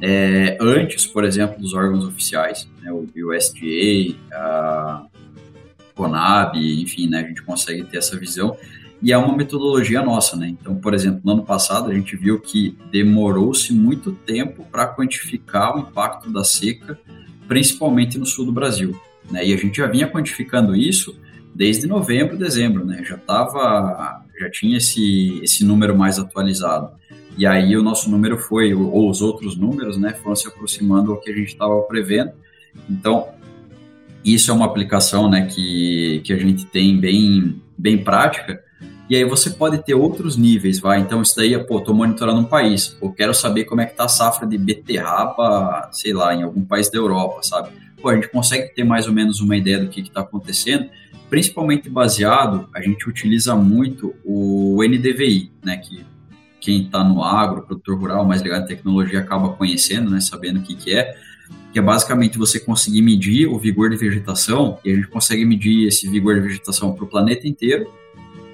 é, 0.00 0.56
antes, 0.58 1.06
por 1.06 1.24
exemplo, 1.24 1.60
dos 1.60 1.74
órgãos 1.74 2.02
oficiais, 2.06 2.66
né? 2.80 2.90
O 2.90 3.06
USDA, 3.14 4.16
a 4.32 5.04
Conab, 5.94 6.56
enfim, 6.56 7.06
né? 7.06 7.18
A 7.18 7.28
gente 7.28 7.42
consegue 7.42 7.84
ter 7.84 7.98
essa 7.98 8.18
visão 8.18 8.56
e 9.02 9.12
é 9.12 9.18
uma 9.18 9.36
metodologia 9.36 10.02
nossa, 10.02 10.36
né? 10.36 10.48
Então, 10.48 10.74
por 10.74 10.94
exemplo, 10.94 11.20
no 11.22 11.32
ano 11.32 11.44
passado 11.44 11.90
a 11.90 11.94
gente 11.94 12.16
viu 12.16 12.40
que 12.40 12.78
demorou-se 12.90 13.74
muito 13.74 14.12
tempo 14.12 14.64
para 14.72 14.86
quantificar 14.86 15.76
o 15.76 15.80
impacto 15.80 16.32
da 16.32 16.44
seca, 16.44 16.98
principalmente 17.50 18.16
no 18.16 18.24
sul 18.24 18.46
do 18.46 18.52
Brasil, 18.52 18.96
né? 19.28 19.44
E 19.44 19.52
a 19.52 19.56
gente 19.56 19.78
já 19.78 19.88
vinha 19.88 20.06
quantificando 20.06 20.76
isso 20.76 21.18
desde 21.52 21.88
novembro, 21.88 22.38
dezembro, 22.38 22.84
né? 22.84 23.02
Já 23.04 23.16
tava, 23.16 24.24
já 24.38 24.48
tinha 24.48 24.78
esse 24.78 25.40
esse 25.42 25.64
número 25.64 25.98
mais 25.98 26.16
atualizado. 26.16 26.92
E 27.36 27.44
aí 27.44 27.76
o 27.76 27.82
nosso 27.82 28.08
número 28.08 28.38
foi, 28.38 28.72
ou 28.72 29.10
os 29.10 29.20
outros 29.20 29.56
números, 29.56 29.96
né, 29.96 30.14
foram 30.14 30.36
se 30.36 30.46
aproximando 30.46 31.10
ao 31.10 31.20
que 31.20 31.28
a 31.28 31.34
gente 31.34 31.48
estava 31.48 31.74
prevendo. 31.82 32.30
Então, 32.88 33.30
isso 34.24 34.52
é 34.52 34.54
uma 34.54 34.66
aplicação, 34.66 35.28
né, 35.28 35.46
que, 35.46 36.20
que 36.24 36.32
a 36.32 36.36
gente 36.36 36.66
tem 36.66 37.00
bem, 37.00 37.60
bem 37.76 37.98
prática, 37.98 38.62
e 39.10 39.16
aí 39.16 39.24
você 39.24 39.50
pode 39.50 39.84
ter 39.84 39.92
outros 39.92 40.36
níveis, 40.36 40.78
vai. 40.78 41.00
Então, 41.00 41.20
isso 41.20 41.34
daí, 41.34 41.58
pô, 41.64 41.80
tô 41.80 41.92
monitorando 41.92 42.38
um 42.38 42.44
país. 42.44 42.96
Eu 43.02 43.10
quero 43.10 43.34
saber 43.34 43.64
como 43.64 43.80
é 43.80 43.86
que 43.86 43.96
tá 43.96 44.04
a 44.04 44.08
safra 44.08 44.46
de 44.46 44.56
beterraba, 44.56 45.88
sei 45.90 46.12
lá, 46.12 46.32
em 46.32 46.44
algum 46.44 46.64
país 46.64 46.88
da 46.88 46.96
Europa, 46.96 47.42
sabe? 47.42 47.70
Pô, 48.00 48.08
a 48.08 48.14
gente 48.14 48.28
consegue 48.28 48.72
ter 48.72 48.84
mais 48.84 49.08
ou 49.08 49.12
menos 49.12 49.40
uma 49.40 49.56
ideia 49.56 49.80
do 49.80 49.88
que 49.88 50.00
está 50.00 50.20
acontecendo, 50.20 50.88
principalmente 51.28 51.90
baseado, 51.90 52.68
a 52.72 52.80
gente 52.80 53.08
utiliza 53.08 53.56
muito 53.56 54.14
o 54.24 54.80
NDVI, 54.80 55.50
né? 55.60 55.76
Que 55.78 56.06
quem 56.60 56.84
está 56.84 57.02
no 57.02 57.24
agro, 57.24 57.62
produtor 57.62 57.98
rural, 57.98 58.24
mais 58.24 58.40
ligado 58.42 58.62
à 58.62 58.66
tecnologia, 58.66 59.18
acaba 59.18 59.48
conhecendo, 59.54 60.08
né? 60.08 60.20
Sabendo 60.20 60.60
o 60.60 60.62
que, 60.62 60.76
que 60.76 60.94
é 60.94 61.16
que 61.72 61.78
é 61.80 61.82
basicamente 61.82 62.38
você 62.38 62.60
conseguir 62.60 63.02
medir 63.02 63.48
o 63.48 63.58
vigor 63.58 63.90
de 63.90 63.96
vegetação, 63.96 64.78
e 64.84 64.92
a 64.92 64.94
gente 64.94 65.08
consegue 65.08 65.44
medir 65.44 65.88
esse 65.88 66.08
vigor 66.08 66.34
de 66.36 66.40
vegetação 66.40 66.92
para 66.92 67.04
o 67.04 67.08
planeta 67.08 67.48
inteiro, 67.48 67.90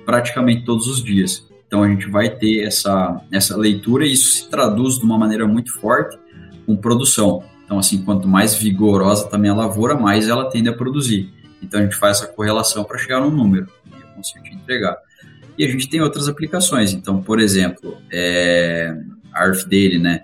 praticamente 0.07 0.64
todos 0.64 0.87
os 0.87 1.05
dias. 1.05 1.47
Então 1.66 1.83
a 1.83 1.88
gente 1.88 2.09
vai 2.09 2.31
ter 2.31 2.62
essa, 2.62 3.21
essa 3.31 3.57
leitura 3.57 4.07
e 4.07 4.12
isso 4.12 4.37
se 4.37 4.49
traduz 4.49 4.99
de 4.99 5.05
uma 5.05 5.19
maneira 5.19 5.47
muito 5.47 5.73
forte 5.79 6.16
com 6.64 6.77
produção. 6.77 7.42
Então, 7.64 7.81
assim, 7.81 8.03
quanto 8.05 8.29
mais 8.29 8.55
vigorosa 8.55 9.29
também 9.29 9.51
a 9.51 9.55
lavoura, 9.55 9.97
mais 9.97 10.29
ela 10.29 10.49
tende 10.49 10.69
a 10.69 10.73
produzir. 10.73 11.29
Então 11.61 11.81
a 11.81 11.83
gente 11.83 11.97
faz 11.97 12.19
essa 12.19 12.29
correlação 12.29 12.85
para 12.85 12.97
chegar 12.97 13.21
no 13.21 13.31
número 13.31 13.66
e 13.87 14.01
eu 14.01 14.07
consigo 14.14 14.45
te 14.45 14.55
entregar. 14.55 14.97
E 15.59 15.64
a 15.64 15.69
gente 15.69 15.88
tem 15.88 16.01
outras 16.01 16.29
aplicações. 16.29 16.92
Então, 16.92 17.21
por 17.21 17.40
exemplo, 17.40 17.97
é, 18.12 18.97
a 19.33 19.45
Arfdale, 19.45 19.99
né? 19.99 20.23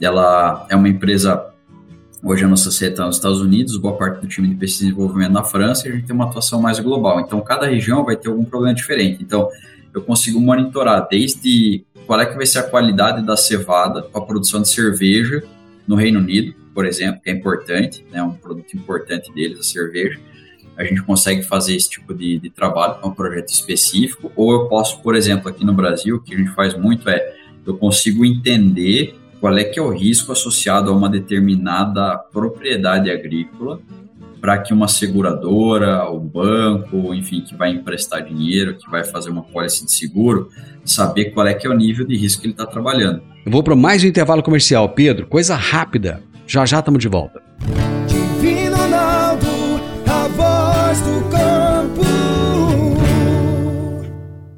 Ela 0.00 0.66
é 0.68 0.76
uma 0.76 0.88
empresa 0.88 1.53
Hoje 2.26 2.42
a 2.42 2.48
nossa 2.48 2.70
sede 2.70 2.92
está 2.92 3.04
nos 3.04 3.16
Estados 3.16 3.42
Unidos, 3.42 3.76
boa 3.76 3.98
parte 3.98 4.22
do 4.22 4.26
time 4.26 4.48
de 4.48 4.54
pesquisa 4.54 4.84
e 4.84 4.86
desenvolvimento 4.86 5.32
na 5.32 5.44
França, 5.44 5.86
e 5.86 5.92
a 5.92 5.94
gente 5.94 6.06
tem 6.06 6.16
uma 6.16 6.24
atuação 6.24 6.58
mais 6.58 6.80
global. 6.80 7.20
Então, 7.20 7.38
cada 7.42 7.66
região 7.66 8.02
vai 8.02 8.16
ter 8.16 8.28
algum 8.28 8.46
problema 8.46 8.74
diferente. 8.74 9.22
Então, 9.22 9.46
eu 9.92 10.00
consigo 10.00 10.40
monitorar 10.40 11.06
desde 11.06 11.84
qual 12.06 12.18
é 12.18 12.24
que 12.24 12.34
vai 12.34 12.46
ser 12.46 12.60
a 12.60 12.62
qualidade 12.62 13.20
da 13.26 13.36
cevada 13.36 14.04
para 14.04 14.22
a 14.22 14.24
produção 14.24 14.62
de 14.62 14.70
cerveja 14.70 15.44
no 15.86 15.96
Reino 15.96 16.18
Unido, 16.18 16.54
por 16.72 16.86
exemplo, 16.86 17.20
que 17.22 17.28
é 17.28 17.32
importante, 17.34 18.06
né, 18.10 18.22
um 18.22 18.32
produto 18.32 18.74
importante 18.74 19.30
deles, 19.34 19.58
a 19.58 19.62
cerveja. 19.62 20.18
A 20.78 20.84
gente 20.84 21.02
consegue 21.02 21.42
fazer 21.42 21.76
esse 21.76 21.90
tipo 21.90 22.14
de, 22.14 22.38
de 22.38 22.48
trabalho 22.48 23.02
com 23.02 23.10
um 23.10 23.14
projeto 23.14 23.50
específico, 23.50 24.32
ou 24.34 24.50
eu 24.50 24.66
posso, 24.66 25.02
por 25.02 25.14
exemplo, 25.14 25.50
aqui 25.50 25.62
no 25.62 25.74
Brasil, 25.74 26.16
o 26.16 26.20
que 26.20 26.34
a 26.34 26.38
gente 26.38 26.52
faz 26.52 26.74
muito 26.74 27.06
é, 27.06 27.34
eu 27.66 27.76
consigo 27.76 28.24
entender 28.24 29.14
qual 29.44 29.58
é 29.58 29.64
que 29.64 29.78
é 29.78 29.82
o 29.82 29.90
risco 29.90 30.32
associado 30.32 30.90
a 30.90 30.94
uma 30.94 31.06
determinada 31.06 32.16
propriedade 32.16 33.10
agrícola 33.10 33.78
para 34.40 34.56
que 34.56 34.72
uma 34.72 34.88
seguradora, 34.88 36.08
o 36.08 36.18
banco, 36.18 37.12
enfim, 37.12 37.42
que 37.42 37.54
vai 37.54 37.68
emprestar 37.68 38.24
dinheiro, 38.24 38.74
que 38.78 38.90
vai 38.90 39.04
fazer 39.04 39.28
uma 39.28 39.42
pólice 39.42 39.84
de 39.84 39.92
seguro, 39.92 40.48
saber 40.82 41.26
qual 41.26 41.46
é 41.46 41.52
que 41.52 41.66
é 41.66 41.70
o 41.70 41.74
nível 41.74 42.06
de 42.06 42.16
risco 42.16 42.40
que 42.40 42.46
ele 42.46 42.54
está 42.54 42.64
trabalhando. 42.64 43.20
Eu 43.44 43.52
vou 43.52 43.62
para 43.62 43.76
mais 43.76 44.02
um 44.02 44.06
intervalo 44.06 44.42
comercial. 44.42 44.88
Pedro, 44.88 45.26
coisa 45.26 45.54
rápida. 45.56 46.22
Já 46.46 46.64
já 46.64 46.78
estamos 46.78 47.02
de 47.02 47.08
volta. 47.08 47.42
Divino 48.06 48.78
Ronaldo, 48.78 49.46
a 50.06 50.28
voz 50.28 51.00
do 51.02 51.20
campo. 51.28 52.02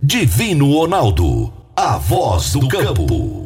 Divino 0.01 0.73
Ronaldo, 0.73 1.53
a 1.75 1.99
voz 1.99 2.53
do 2.53 2.69
campo. 2.69 3.46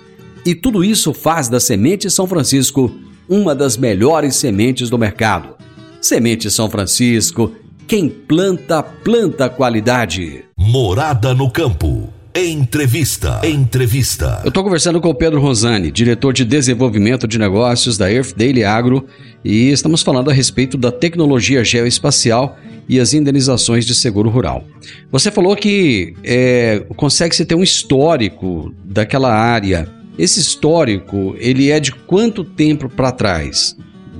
E 0.45 0.55
tudo 0.55 0.83
isso 0.83 1.13
faz 1.13 1.47
da 1.47 1.59
Semente 1.59 2.09
São 2.09 2.25
Francisco 2.27 2.91
uma 3.29 3.55
das 3.55 3.77
melhores 3.77 4.35
sementes 4.35 4.89
do 4.89 4.97
mercado. 4.97 5.55
Semente 6.01 6.49
São 6.49 6.69
Francisco, 6.69 7.51
quem 7.87 8.09
planta, 8.09 8.81
planta 8.81 9.49
qualidade. 9.49 10.43
Morada 10.57 11.33
no 11.33 11.49
campo. 11.51 12.09
Entrevista. 12.33 13.41
Entrevista. 13.43 14.39
Eu 14.43 14.47
estou 14.47 14.63
conversando 14.63 15.01
com 15.01 15.09
o 15.09 15.13
Pedro 15.13 15.41
Rosani, 15.41 15.91
diretor 15.91 16.31
de 16.31 16.45
desenvolvimento 16.45 17.27
de 17.27 17.37
negócios 17.37 17.97
da 17.97 18.11
Earth 18.11 18.33
Daily 18.35 18.63
Agro, 18.63 19.05
e 19.43 19.69
estamos 19.69 20.01
falando 20.01 20.29
a 20.29 20.33
respeito 20.33 20.77
da 20.77 20.91
tecnologia 20.91 21.63
geoespacial 21.63 22.57
e 22.87 22.99
as 22.99 23.13
indenizações 23.13 23.85
de 23.85 23.93
seguro 23.93 24.29
rural. 24.29 24.63
Você 25.11 25.29
falou 25.29 25.55
que 25.55 26.13
é, 26.23 26.83
consegue-se 26.95 27.45
ter 27.45 27.55
um 27.55 27.63
histórico 27.63 28.73
daquela 28.83 29.33
área. 29.33 30.00
Esse 30.21 30.39
histórico, 30.39 31.35
ele 31.39 31.71
é 31.71 31.79
de 31.79 31.91
quanto 31.91 32.43
tempo 32.43 32.87
para 32.87 33.11
trás? 33.11 33.75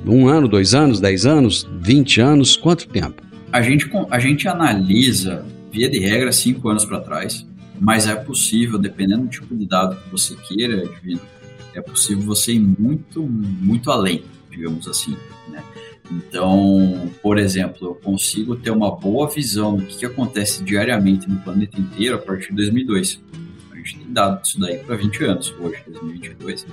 Um 0.05 0.27
ano, 0.27 0.47
dois 0.47 0.73
anos, 0.73 0.99
dez 0.99 1.25
anos, 1.27 1.69
vinte 1.79 2.19
anos? 2.19 2.57
Quanto 2.57 2.87
tempo? 2.87 3.21
A 3.51 3.61
gente, 3.61 3.89
a 4.09 4.19
gente 4.19 4.47
analisa, 4.47 5.45
via 5.71 5.89
de 5.89 5.99
regra, 5.99 6.31
cinco 6.31 6.69
anos 6.69 6.85
para 6.85 6.99
trás 6.99 7.45
mas 7.81 8.05
é 8.05 8.13
possível, 8.13 8.77
dependendo 8.77 9.23
do 9.23 9.27
tipo 9.27 9.55
de 9.55 9.65
dado 9.65 9.95
que 9.95 10.11
você 10.11 10.35
queira, 10.35 10.87
é 11.73 11.81
possível 11.81 12.23
você 12.23 12.53
ir 12.53 12.59
muito, 12.59 13.23
muito 13.23 13.89
além, 13.89 14.23
digamos 14.51 14.87
assim, 14.87 15.17
né? 15.49 15.63
Então, 16.11 17.09
por 17.23 17.39
exemplo, 17.39 17.87
eu 17.87 17.95
consigo 17.95 18.55
ter 18.55 18.69
uma 18.69 18.95
boa 18.95 19.27
visão 19.27 19.77
do 19.77 19.85
que 19.87 20.05
acontece 20.05 20.63
diariamente 20.63 21.27
no 21.27 21.39
planeta 21.39 21.81
inteiro 21.81 22.17
a 22.17 22.19
partir 22.19 22.49
de 22.49 22.57
2002. 22.57 23.19
A 23.81 23.87
gente 23.87 23.97
tem 23.97 24.13
dado 24.13 24.41
isso 24.43 24.59
daí 24.59 24.77
para 24.77 24.95
20 24.95 25.23
anos, 25.23 25.53
hoje, 25.59 25.77
2022. 25.87 26.67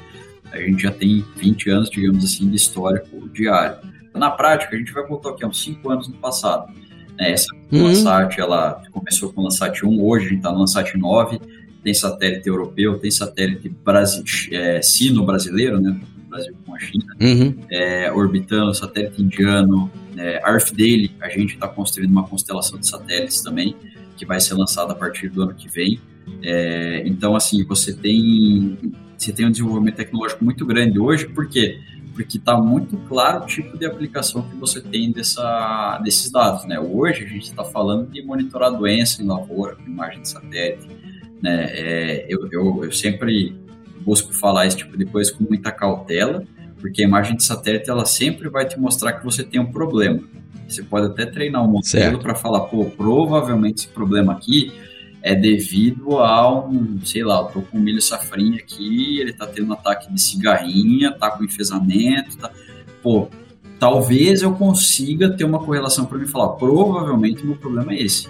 A 0.52 0.58
gente 0.58 0.82
já 0.82 0.90
tem 0.90 1.24
20 1.36 1.70
anos, 1.70 1.90
digamos 1.90 2.24
assim, 2.24 2.48
de 2.48 2.56
histórico 2.56 3.28
diário. 3.30 3.78
Na 4.14 4.30
prática, 4.30 4.74
a 4.74 4.78
gente 4.78 4.92
vai 4.92 5.06
voltar 5.06 5.30
aqui 5.30 5.44
uns 5.44 5.62
5 5.62 5.90
anos 5.90 6.08
no 6.08 6.14
passado 6.14 6.72
né? 7.18 7.32
Essa 7.32 7.52
uhum. 7.72 7.84
Landsat, 7.84 8.40
ela 8.40 8.80
começou 8.92 9.32
com 9.32 9.40
o 9.40 9.44
Landsat 9.44 9.84
1, 9.84 10.02
hoje 10.02 10.26
a 10.26 10.28
gente 10.28 10.38
está 10.38 10.52
no 10.52 10.60
Landsat 10.60 10.96
9, 10.96 11.40
tem 11.82 11.92
satélite 11.92 12.48
europeu, 12.48 12.98
tem 12.98 13.10
satélite 13.10 13.68
brasi 13.68 14.22
é, 14.52 14.80
sino 14.80 15.26
brasileiro, 15.26 15.80
né? 15.80 16.00
Brasil 16.28 16.54
com 16.64 16.74
a 16.74 16.78
China, 16.78 17.16
uhum. 17.20 17.54
é, 17.70 18.12
orbitando, 18.12 18.74
satélite 18.74 19.20
indiano, 19.20 19.90
é, 20.16 20.40
Daily, 20.76 21.10
a 21.20 21.28
gente 21.28 21.54
está 21.54 21.66
construindo 21.66 22.10
uma 22.10 22.26
constelação 22.26 22.78
de 22.78 22.86
satélites 22.86 23.40
também, 23.40 23.74
que 24.16 24.26
vai 24.26 24.38
ser 24.38 24.54
lançada 24.54 24.92
a 24.92 24.94
partir 24.94 25.28
do 25.28 25.42
ano 25.42 25.54
que 25.54 25.68
vem. 25.68 25.98
É, 26.42 27.02
então, 27.06 27.34
assim, 27.34 27.64
você 27.64 27.92
tem, 27.92 28.78
você 29.16 29.32
tem 29.32 29.46
um 29.46 29.50
desenvolvimento 29.50 29.96
tecnológico 29.96 30.44
muito 30.44 30.64
grande 30.64 30.98
hoje, 30.98 31.26
porque 31.28 31.80
porque 32.18 32.36
está 32.36 32.56
muito 32.56 32.96
claro 33.08 33.44
o 33.44 33.46
tipo 33.46 33.78
de 33.78 33.86
aplicação 33.86 34.42
que 34.42 34.56
você 34.56 34.80
tem 34.80 35.12
dessa, 35.12 36.00
desses 36.02 36.28
dados. 36.32 36.64
Né? 36.64 36.76
Hoje 36.80 37.22
a 37.24 37.28
gente 37.28 37.44
está 37.44 37.62
falando 37.62 38.10
de 38.10 38.20
monitorar 38.22 38.72
doença 38.72 39.22
em 39.22 39.24
lavoura 39.24 39.76
com 39.76 39.84
imagem 39.84 40.22
de 40.22 40.28
satélite. 40.28 40.88
Né? 41.40 41.66
É, 41.70 42.26
eu, 42.28 42.48
eu, 42.50 42.84
eu 42.86 42.90
sempre 42.90 43.56
busco 44.00 44.32
falar 44.32 44.66
esse 44.66 44.78
tipo 44.78 44.98
de 44.98 45.06
coisa 45.06 45.32
com 45.32 45.44
muita 45.44 45.70
cautela, 45.70 46.42
porque 46.80 47.02
a 47.02 47.04
imagem 47.06 47.36
de 47.36 47.44
satélite 47.44 47.88
ela 47.88 48.04
sempre 48.04 48.48
vai 48.48 48.66
te 48.66 48.76
mostrar 48.80 49.12
que 49.12 49.24
você 49.24 49.44
tem 49.44 49.60
um 49.60 49.70
problema. 49.70 50.20
Você 50.68 50.82
pode 50.82 51.06
até 51.06 51.24
treinar 51.24 51.64
um 51.64 51.68
modelo 51.68 52.18
para 52.18 52.34
falar, 52.34 52.62
pô, 52.62 52.84
provavelmente 52.86 53.82
esse 53.82 53.88
problema 53.88 54.32
aqui 54.32 54.72
é 55.22 55.34
devido 55.34 56.18
a 56.18 56.66
um, 56.66 57.00
sei 57.04 57.24
lá, 57.24 57.40
eu 57.40 57.46
tô 57.46 57.62
com 57.62 57.78
milho 57.78 58.00
safrinha 58.00 58.58
aqui, 58.58 59.20
ele 59.20 59.32
tá 59.32 59.46
tendo 59.46 59.70
um 59.70 59.72
ataque 59.72 60.12
de 60.12 60.20
cigarrinha, 60.20 61.12
tá 61.12 61.30
com 61.30 61.44
enfesamento, 61.44 62.36
tá... 62.38 62.50
Pô, 63.02 63.28
talvez 63.78 64.42
eu 64.42 64.52
consiga 64.52 65.30
ter 65.30 65.44
uma 65.44 65.58
correlação 65.58 66.06
para 66.06 66.18
me 66.18 66.26
falar, 66.26 66.50
provavelmente 66.50 67.42
o 67.42 67.46
meu 67.46 67.56
problema 67.56 67.92
é 67.92 68.02
esse. 68.02 68.28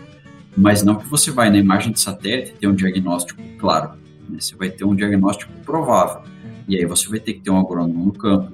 Mas 0.56 0.82
não 0.82 0.96
que 0.96 1.06
você 1.06 1.30
vai 1.30 1.50
na 1.50 1.58
imagem 1.58 1.92
de 1.92 2.00
satélite 2.00 2.54
ter 2.54 2.66
um 2.66 2.74
diagnóstico 2.74 3.40
claro, 3.58 3.92
né? 4.28 4.38
você 4.40 4.56
vai 4.56 4.70
ter 4.70 4.84
um 4.84 4.94
diagnóstico 4.94 5.52
provável. 5.64 6.22
E 6.66 6.76
aí 6.76 6.84
você 6.84 7.08
vai 7.08 7.20
ter 7.20 7.34
que 7.34 7.40
ter 7.40 7.50
um 7.50 7.58
agrônomo 7.58 8.06
no 8.06 8.12
campo, 8.12 8.52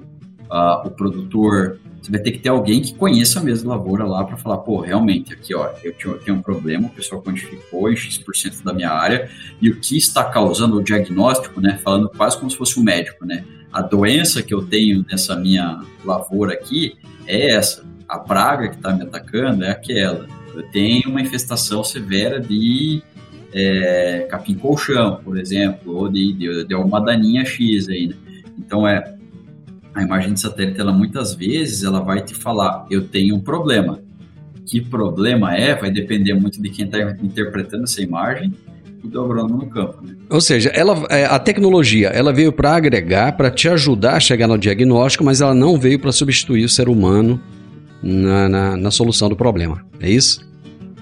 uh, 0.49 0.87
o 0.87 0.91
produtor, 0.91 1.79
você 2.05 2.11
vai 2.11 2.19
ter 2.19 2.31
que 2.33 2.39
ter 2.39 2.49
alguém 2.49 2.81
que 2.81 2.93
conheça 2.93 3.39
a 3.39 3.67
lavoura 3.67 4.05
lá 4.05 4.23
para 4.23 4.37
falar, 4.37 4.59
pô, 4.59 4.79
realmente, 4.79 5.33
aqui, 5.33 5.55
ó, 5.55 5.71
eu 5.83 5.93
tenho 6.19 6.37
um 6.37 6.41
problema, 6.41 6.87
o 6.87 6.91
pessoal 6.91 7.19
quantificou 7.19 7.91
em 7.91 7.95
X% 7.95 8.63
da 8.63 8.71
minha 8.71 8.91
área, 8.91 9.27
e 9.59 9.71
o 9.71 9.79
que 9.79 9.97
está 9.97 10.23
causando 10.23 10.77
o 10.77 10.83
diagnóstico, 10.83 11.59
né, 11.59 11.79
falando 11.83 12.07
quase 12.09 12.37
como 12.37 12.51
se 12.51 12.57
fosse 12.57 12.79
um 12.79 12.83
médico, 12.83 13.25
né, 13.25 13.43
a 13.73 13.81
doença 13.81 14.43
que 14.43 14.53
eu 14.53 14.63
tenho 14.63 15.03
nessa 15.09 15.35
minha 15.35 15.81
lavoura 16.03 16.53
aqui 16.53 16.95
é 17.25 17.49
essa, 17.55 17.83
a 18.07 18.19
praga 18.19 18.69
que 18.69 18.75
está 18.75 18.93
me 18.93 19.01
atacando 19.01 19.63
é 19.63 19.71
aquela, 19.71 20.27
eu 20.53 20.61
tenho 20.69 21.09
uma 21.09 21.21
infestação 21.21 21.83
severa 21.83 22.39
de 22.39 23.01
é, 23.51 24.27
capim-colchão, 24.29 25.21
por 25.23 25.39
exemplo, 25.39 25.95
ou 25.95 26.07
de, 26.07 26.33
de, 26.33 26.65
de 26.65 26.73
alguma 26.73 27.01
daninha 27.01 27.43
X 27.43 27.89
aí, 27.89 28.07
né? 28.07 28.15
Então, 28.57 28.87
é, 28.87 29.14
a 29.95 30.03
imagem 30.03 30.33
de 30.33 30.41
satélite, 30.41 30.79
ela 30.79 30.91
muitas 30.91 31.33
vezes, 31.33 31.83
ela 31.83 32.01
vai 32.01 32.21
te 32.21 32.35
falar, 32.35 32.85
eu 32.91 33.07
tenho 33.07 33.33
um 33.35 33.39
problema. 33.39 33.99
Que 34.65 34.81
problema 34.81 35.55
é, 35.55 35.73
vai 35.73 35.89
depender 35.89 36.33
muito 36.33 36.61
de 36.61 36.69
quem 36.69 36.85
está 36.85 36.99
interpretando 37.23 37.83
essa 37.83 38.01
imagem 38.01 38.51
e 39.01 39.07
do 39.07 39.21
agrônomo 39.23 39.63
no 39.63 39.69
campo. 39.69 40.05
Né? 40.05 40.15
Ou 40.29 40.41
seja, 40.41 40.69
ela, 40.69 41.05
é, 41.09 41.25
a 41.25 41.39
tecnologia, 41.39 42.09
ela 42.09 42.33
veio 42.33 42.51
para 42.51 42.75
agregar, 42.75 43.37
para 43.37 43.49
te 43.49 43.69
ajudar 43.69 44.15
a 44.15 44.19
chegar 44.19 44.47
no 44.47 44.57
diagnóstico, 44.57 45.23
mas 45.23 45.39
ela 45.39 45.53
não 45.53 45.79
veio 45.79 45.97
para 45.97 46.11
substituir 46.11 46.65
o 46.65 46.69
ser 46.69 46.89
humano 46.89 47.39
na, 48.03 48.49
na, 48.49 48.77
na, 48.77 48.91
solução 48.91 49.29
do 49.29 49.35
problema. 49.35 49.85
É 50.01 50.09
isso? 50.09 50.45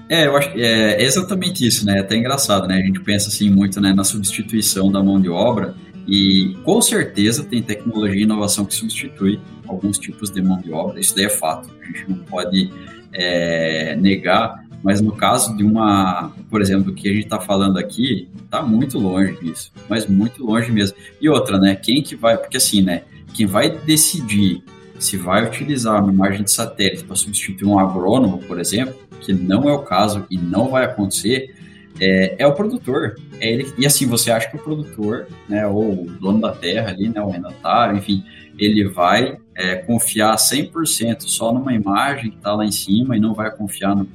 É, 0.08 0.26
eu 0.26 0.36
acho 0.36 0.52
que 0.52 0.62
é 0.62 1.02
exatamente 1.02 1.66
isso, 1.66 1.84
né? 1.84 1.96
É 1.96 2.00
até 2.00 2.16
engraçado, 2.16 2.68
né? 2.68 2.76
A 2.76 2.86
gente 2.86 3.00
pensa 3.00 3.28
assim 3.28 3.50
muito 3.50 3.80
né, 3.80 3.92
na 3.92 4.04
substituição 4.04 4.92
da 4.92 5.02
mão 5.02 5.20
de 5.20 5.30
obra, 5.30 5.74
e 6.06 6.56
com 6.64 6.80
certeza 6.80 7.44
tem 7.44 7.62
tecnologia 7.62 8.20
e 8.20 8.22
inovação 8.22 8.64
que 8.64 8.74
substitui 8.74 9.40
alguns 9.66 9.98
tipos 9.98 10.30
de 10.30 10.42
mão 10.42 10.60
de 10.60 10.72
obra, 10.72 11.00
isso 11.00 11.14
daí 11.14 11.24
é 11.24 11.30
fato, 11.30 11.70
a 11.80 11.86
gente 11.86 12.10
não 12.10 12.18
pode 12.18 12.70
é, 13.12 13.96
negar, 13.96 14.64
mas 14.82 15.00
no 15.00 15.12
caso 15.12 15.56
de 15.56 15.64
uma, 15.64 16.32
por 16.50 16.60
exemplo, 16.60 16.84
do 16.84 16.94
que 16.94 17.08
a 17.08 17.12
gente 17.12 17.24
está 17.24 17.40
falando 17.40 17.78
aqui, 17.78 18.28
está 18.44 18.60
muito 18.60 18.98
longe 18.98 19.34
disso, 19.40 19.72
mas 19.88 20.06
muito 20.06 20.44
longe 20.44 20.70
mesmo. 20.70 20.96
E 21.18 21.28
outra, 21.28 21.58
né, 21.58 21.74
quem 21.74 22.02
que 22.02 22.14
vai, 22.14 22.36
porque 22.36 22.58
assim, 22.58 22.82
né, 22.82 23.04
quem 23.32 23.46
vai 23.46 23.70
decidir 23.70 24.62
se 24.98 25.16
vai 25.16 25.44
utilizar 25.46 26.02
uma 26.02 26.12
imagem 26.12 26.44
de 26.44 26.52
satélite 26.52 27.04
para 27.04 27.16
substituir 27.16 27.66
um 27.66 27.78
agrônomo, 27.78 28.38
por 28.38 28.60
exemplo, 28.60 28.94
que 29.20 29.32
não 29.32 29.68
é 29.68 29.72
o 29.72 29.80
caso 29.80 30.26
e 30.30 30.36
não 30.36 30.68
vai 30.68 30.84
acontecer, 30.84 31.54
é, 32.00 32.36
é 32.38 32.46
o 32.46 32.52
produtor. 32.52 33.16
É 33.40 33.52
ele, 33.52 33.72
e 33.78 33.86
assim, 33.86 34.06
você 34.06 34.30
acha 34.30 34.48
que 34.50 34.56
o 34.56 34.60
produtor, 34.60 35.26
né, 35.48 35.66
ou 35.66 36.04
o 36.04 36.06
dono 36.06 36.40
da 36.40 36.52
terra 36.52 36.90
ali, 36.90 37.08
né, 37.08 37.20
o 37.20 37.30
rendatário, 37.30 37.96
enfim, 37.96 38.24
ele 38.58 38.84
vai 38.88 39.38
é, 39.54 39.76
confiar 39.76 40.36
100% 40.36 41.22
só 41.22 41.52
numa 41.52 41.72
imagem 41.72 42.30
que 42.30 42.36
está 42.36 42.54
lá 42.54 42.64
em 42.64 42.72
cima 42.72 43.16
e 43.16 43.20
não 43.20 43.34
vai 43.34 43.50
confiar 43.50 43.94
no, 43.96 44.08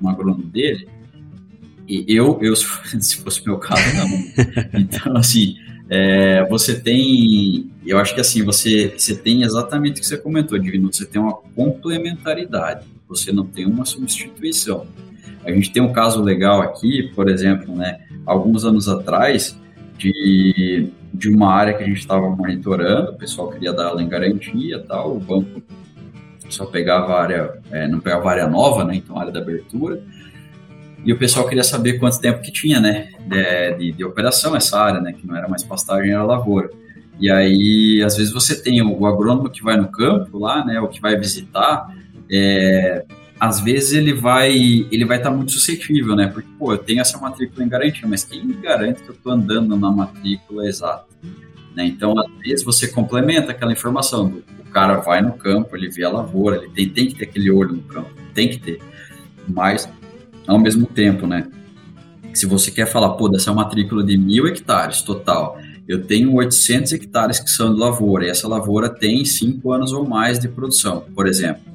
no 0.00 0.08
agrônomo 0.08 0.44
dele? 0.44 0.88
E 1.86 2.04
eu, 2.08 2.38
eu, 2.40 2.54
se 2.56 3.16
fosse 3.16 3.44
meu 3.44 3.58
caso, 3.58 3.82
não. 3.96 4.08
Então, 4.80 5.16
assim, 5.16 5.56
é, 5.88 6.46
você 6.48 6.80
tem, 6.80 7.70
eu 7.84 7.98
acho 7.98 8.14
que 8.14 8.20
assim, 8.20 8.42
você, 8.42 8.94
você 8.96 9.14
tem 9.14 9.42
exatamente 9.42 9.98
o 9.98 10.00
que 10.00 10.06
você 10.06 10.16
comentou, 10.16 10.58
Divino, 10.58 10.92
você 10.92 11.04
tem 11.04 11.20
uma 11.20 11.34
complementaridade, 11.34 12.86
você 13.06 13.32
não 13.32 13.46
tem 13.46 13.66
uma 13.66 13.84
substituição. 13.84 14.86
A 15.44 15.50
gente 15.52 15.72
tem 15.72 15.82
um 15.82 15.92
caso 15.92 16.22
legal 16.22 16.62
aqui, 16.62 17.10
por 17.14 17.28
exemplo, 17.28 17.74
né, 17.74 18.00
alguns 18.24 18.64
anos 18.64 18.88
atrás, 18.88 19.58
de, 19.98 20.90
de 21.12 21.28
uma 21.28 21.52
área 21.52 21.74
que 21.74 21.82
a 21.82 21.86
gente 21.86 21.98
estava 21.98 22.28
monitorando, 22.28 23.12
o 23.12 23.16
pessoal 23.16 23.50
queria 23.50 23.72
dar 23.72 23.90
ela 23.90 24.02
em 24.02 24.08
garantia 24.08 24.80
tal, 24.80 25.16
o 25.16 25.20
banco 25.20 25.62
só 26.48 26.66
pegava 26.66 27.18
área, 27.18 27.58
é, 27.70 27.86
não 27.86 28.00
pegava 28.00 28.30
área 28.30 28.48
nova, 28.48 28.84
né, 28.84 28.96
então 28.96 29.18
área 29.18 29.32
da 29.32 29.40
abertura, 29.40 30.02
e 31.04 31.12
o 31.12 31.18
pessoal 31.18 31.46
queria 31.46 31.64
saber 31.64 31.98
quanto 31.98 32.18
tempo 32.18 32.40
que 32.40 32.50
tinha, 32.50 32.80
né, 32.80 33.08
de, 33.26 33.74
de, 33.78 33.92
de 33.92 34.04
operação 34.04 34.56
essa 34.56 34.80
área, 34.80 35.00
né, 35.00 35.12
que 35.12 35.26
não 35.26 35.36
era 35.36 35.48
mais 35.48 35.62
pastagem, 35.62 36.12
era 36.12 36.24
lavoura. 36.24 36.70
E 37.20 37.30
aí, 37.30 38.02
às 38.04 38.16
vezes 38.16 38.32
você 38.32 38.60
tem 38.60 38.82
o, 38.82 39.06
agrônomo 39.06 39.50
que 39.50 39.62
vai 39.62 39.76
no 39.76 39.88
campo 39.88 40.38
lá, 40.38 40.64
né, 40.64 40.80
o 40.80 40.88
que 40.88 41.00
vai 41.00 41.16
visitar, 41.16 41.94
é, 42.30 43.04
às 43.44 43.60
vezes 43.60 43.92
ele 43.92 44.14
vai 44.14 44.52
ele 44.90 45.04
vai 45.04 45.18
estar 45.18 45.30
tá 45.30 45.36
muito 45.36 45.52
suscetível, 45.52 46.16
né? 46.16 46.28
Porque, 46.28 46.48
pô, 46.58 46.72
eu 46.72 46.78
tenho 46.78 47.00
essa 47.00 47.18
matrícula 47.18 47.64
em 47.64 47.68
garantia, 47.68 48.08
mas 48.08 48.24
quem 48.24 48.44
me 48.44 48.54
garante 48.54 49.02
que 49.02 49.10
eu 49.10 49.14
estou 49.14 49.32
andando 49.32 49.76
na 49.76 49.90
matrícula 49.90 50.66
exata? 50.66 51.06
Né? 51.74 51.84
Então, 51.86 52.18
às 52.18 52.30
vezes 52.38 52.64
você 52.64 52.88
complementa 52.88 53.50
aquela 53.50 53.72
informação 53.72 54.28
do 54.28 54.42
cara 54.72 54.96
vai 54.96 55.20
no 55.20 55.34
campo, 55.34 55.76
ele 55.76 55.90
vê 55.90 56.04
a 56.04 56.10
lavoura, 56.10 56.56
ele 56.56 56.70
tem, 56.70 56.88
tem 56.88 57.06
que 57.06 57.14
ter 57.14 57.24
aquele 57.24 57.50
olho 57.50 57.74
no 57.74 57.82
campo, 57.82 58.10
tem 58.32 58.48
que 58.48 58.58
ter. 58.58 58.80
Mas, 59.46 59.88
ao 60.46 60.58
mesmo 60.58 60.86
tempo, 60.86 61.26
né? 61.26 61.46
Se 62.32 62.46
você 62.46 62.70
quer 62.70 62.86
falar, 62.86 63.10
pô, 63.10 63.28
dessa 63.28 63.52
matrícula 63.52 64.02
de 64.02 64.16
mil 64.16 64.48
hectares 64.48 65.02
total, 65.02 65.58
eu 65.86 66.02
tenho 66.02 66.32
800 66.32 66.92
hectares 66.94 67.38
que 67.38 67.50
são 67.50 67.72
de 67.72 67.78
lavoura, 67.78 68.26
e 68.26 68.30
essa 68.30 68.48
lavoura 68.48 68.88
tem 68.88 69.24
cinco 69.24 69.70
anos 69.70 69.92
ou 69.92 70.08
mais 70.08 70.38
de 70.38 70.48
produção, 70.48 71.04
por 71.14 71.28
exemplo. 71.28 71.73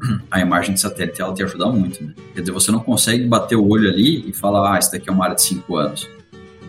A 0.30 0.40
imagem 0.40 0.74
de 0.74 0.80
satélite 0.80 1.20
ela 1.20 1.34
te 1.34 1.42
ajuda 1.42 1.66
muito, 1.66 2.02
né? 2.02 2.14
Quer 2.34 2.40
dizer, 2.40 2.52
você 2.52 2.70
não 2.70 2.80
consegue 2.80 3.26
bater 3.26 3.56
o 3.56 3.68
olho 3.68 3.88
ali 3.88 4.28
e 4.28 4.32
falar, 4.32 4.74
ah, 4.74 4.78
isso 4.78 4.92
daqui 4.92 5.08
é 5.08 5.12
uma 5.12 5.24
área 5.24 5.36
de 5.36 5.42
cinco 5.42 5.76
anos. 5.76 6.08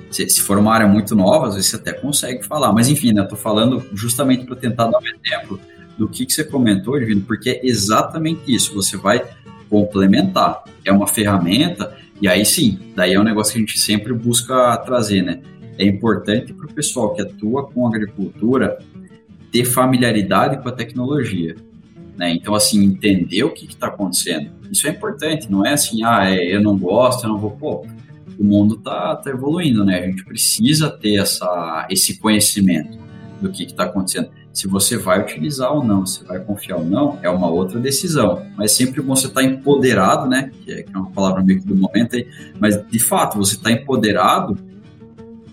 Se, 0.09 0.27
se 0.27 0.41
for 0.41 0.57
uma 0.57 0.73
área 0.73 0.87
muito 0.87 1.15
nova, 1.15 1.47
às 1.47 1.55
vezes 1.55 1.69
você 1.69 1.75
até 1.75 1.93
consegue 1.93 2.43
falar, 2.43 2.73
mas 2.73 2.89
enfim, 2.89 3.13
né? 3.13 3.23
Tô 3.23 3.35
falando 3.35 3.85
justamente 3.93 4.45
para 4.45 4.55
tentar 4.55 4.87
dar 4.87 4.97
um 4.97 5.03
exemplo 5.03 5.59
do 5.97 6.07
que, 6.07 6.25
que 6.25 6.33
você 6.33 6.43
comentou, 6.43 6.97
Divino, 6.97 7.21
porque 7.21 7.49
é 7.49 7.67
exatamente 7.67 8.41
isso. 8.47 8.73
Você 8.73 8.97
vai 8.97 9.23
complementar. 9.69 10.63
É 10.83 10.91
uma 10.91 11.07
ferramenta, 11.07 11.95
e 12.19 12.27
aí 12.27 12.43
sim, 12.43 12.79
daí 12.95 13.13
é 13.13 13.19
um 13.19 13.23
negócio 13.23 13.53
que 13.53 13.59
a 13.59 13.61
gente 13.61 13.79
sempre 13.79 14.13
busca 14.13 14.75
trazer, 14.77 15.21
né? 15.21 15.41
É 15.77 15.85
importante 15.85 16.53
para 16.53 16.65
o 16.65 16.73
pessoal 16.73 17.13
que 17.13 17.21
atua 17.21 17.67
com 17.67 17.87
agricultura 17.87 18.79
ter 19.51 19.65
familiaridade 19.65 20.61
com 20.61 20.69
a 20.69 20.71
tecnologia. 20.71 21.55
Né? 22.19 22.33
Então, 22.33 22.53
assim, 22.53 22.83
entender 22.83 23.45
o 23.45 23.51
que 23.51 23.65
está 23.65 23.87
acontecendo. 23.87 24.51
Isso 24.69 24.85
é 24.85 24.89
importante, 24.89 25.49
não 25.49 25.65
é 25.65 25.71
assim, 25.71 26.03
ah, 26.03 26.29
é, 26.29 26.53
eu 26.53 26.61
não 26.61 26.77
gosto, 26.77 27.23
eu 27.23 27.29
não 27.29 27.37
vou. 27.39 27.51
Pô, 27.51 27.85
o 28.37 28.43
mundo 28.43 28.75
está 28.75 29.15
tá 29.15 29.29
evoluindo, 29.29 29.85
né? 29.85 29.99
A 29.99 30.05
gente 30.05 30.25
precisa 30.25 30.89
ter 30.89 31.15
essa, 31.15 31.87
esse 31.89 32.19
conhecimento 32.19 32.99
do 33.41 33.49
que 33.49 33.63
está 33.63 33.85
acontecendo. 33.85 34.31
Se 34.51 34.67
você 34.67 34.97
vai 34.97 35.21
utilizar 35.21 35.71
ou 35.71 35.81
não, 35.81 36.05
se 36.05 36.21
vai 36.25 36.41
confiar 36.41 36.79
ou 36.79 36.85
não, 36.85 37.17
é 37.23 37.29
uma 37.29 37.49
outra 37.49 37.79
decisão. 37.79 38.45
Mas 38.57 38.73
sempre 38.73 38.99
você 38.99 39.27
estar 39.27 39.39
tá 39.39 39.47
empoderado, 39.47 40.27
né? 40.27 40.51
É, 40.67 40.83
que 40.83 40.93
é 40.93 40.97
uma 40.97 41.11
palavra 41.11 41.41
meio 41.41 41.61
que 41.61 41.67
do 41.67 41.75
momento 41.75 42.17
aí. 42.17 42.27
Mas, 42.59 42.85
de 42.85 42.99
fato, 42.99 43.37
você 43.37 43.55
está 43.55 43.71
empoderado 43.71 44.57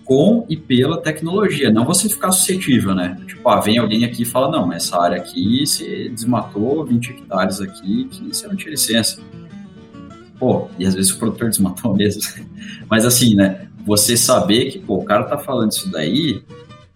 com 0.07 0.45
e 0.47 0.55
pela 0.55 1.01
tecnologia, 1.01 1.69
não 1.69 1.83
você 1.83 2.07
ficar 2.07 2.31
suscetível, 2.31 2.95
né? 2.95 3.19
Tipo, 3.27 3.49
ah, 3.49 3.59
vem 3.59 3.77
alguém 3.77 4.05
aqui 4.05 4.21
e 4.21 4.25
fala, 4.25 4.49
não, 4.49 4.71
essa 4.71 4.97
área 4.97 5.17
aqui 5.17 5.67
você 5.67 6.07
desmatou 6.07 6.85
20 6.85 7.09
hectares 7.11 7.59
aqui, 7.59 8.05
que 8.05 8.23
você 8.29 8.47
não 8.47 8.55
tinha 8.55 8.71
licença. 8.71 9.19
Pô, 10.39 10.69
e 10.79 10.85
às 10.85 10.95
vezes 10.95 11.11
o 11.11 11.17
produtor 11.17 11.49
desmatou 11.51 11.93
mesmo. 11.93 12.21
Mas 12.89 13.05
assim, 13.05 13.35
né? 13.35 13.67
Você 13.85 14.15
saber 14.15 14.71
que, 14.71 14.79
pô, 14.79 14.95
o 14.95 15.03
cara 15.03 15.25
tá 15.25 15.37
falando 15.37 15.73
isso 15.73 15.91
daí, 15.91 16.41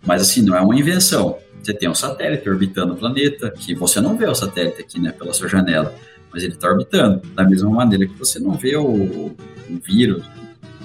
mas 0.06 0.22
assim, 0.22 0.42
não 0.42 0.56
é 0.56 0.62
uma 0.62 0.76
invenção. 0.76 1.38
Você 1.62 1.74
tem 1.74 1.90
um 1.90 1.96
satélite 1.96 2.50
orbitando 2.50 2.94
o 2.94 2.96
planeta, 2.96 3.52
que 3.52 3.76
você 3.76 4.00
não 4.00 4.16
vê 4.16 4.26
o 4.26 4.34
satélite 4.34 4.82
aqui, 4.82 5.00
né, 5.00 5.12
pela 5.12 5.34
sua 5.34 5.50
janela, 5.50 5.94
mas 6.34 6.44
ele 6.44 6.54
está 6.54 6.70
orbitando, 6.70 7.22
da 7.36 7.44
mesma 7.44 7.70
maneira 7.70 8.08
que 8.08 8.18
você 8.18 8.40
não 8.40 8.54
vê 8.54 8.76
o, 8.78 8.86
o 8.88 9.36
vírus, 9.84 10.24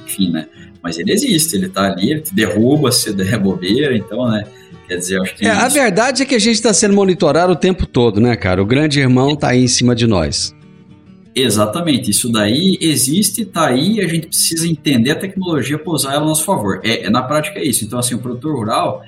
enfim, 0.04 0.30
né? 0.30 0.48
Mas 0.86 1.00
ele 1.00 1.10
existe, 1.10 1.56
ele 1.56 1.66
está 1.66 1.90
ali, 1.90 2.12
ele 2.12 2.22
derruba 2.30 2.92
se 2.92 3.12
der 3.12 3.36
bobeira, 3.42 3.96
então, 3.96 4.28
né? 4.28 4.44
Quer 4.86 4.98
dizer, 4.98 5.20
acho 5.20 5.34
que. 5.34 5.44
É, 5.44 5.50
a 5.50 5.66
verdade 5.66 6.22
é 6.22 6.24
que 6.24 6.36
a 6.36 6.38
gente 6.38 6.54
está 6.54 6.72
sendo 6.72 6.94
monitorado 6.94 7.54
o 7.54 7.56
tempo 7.56 7.86
todo, 7.86 8.20
né, 8.20 8.36
cara? 8.36 8.62
O 8.62 8.64
grande 8.64 9.00
irmão 9.00 9.32
está 9.32 9.48
aí 9.48 9.64
em 9.64 9.66
cima 9.66 9.96
de 9.96 10.06
nós. 10.06 10.54
Exatamente, 11.34 12.08
isso 12.08 12.30
daí 12.30 12.78
existe, 12.80 13.42
está 13.42 13.66
aí, 13.66 14.00
a 14.00 14.06
gente 14.06 14.28
precisa 14.28 14.68
entender 14.68 15.10
a 15.10 15.16
tecnologia 15.16 15.76
para 15.76 15.92
usar 15.92 16.14
ela 16.14 16.22
a 16.22 16.28
nosso 16.28 16.44
favor. 16.44 16.80
É, 16.84 17.06
é, 17.06 17.10
na 17.10 17.20
prática 17.20 17.58
é 17.58 17.64
isso. 17.64 17.84
Então, 17.84 17.98
assim, 17.98 18.14
o 18.14 18.18
produtor 18.20 18.54
rural, 18.54 19.02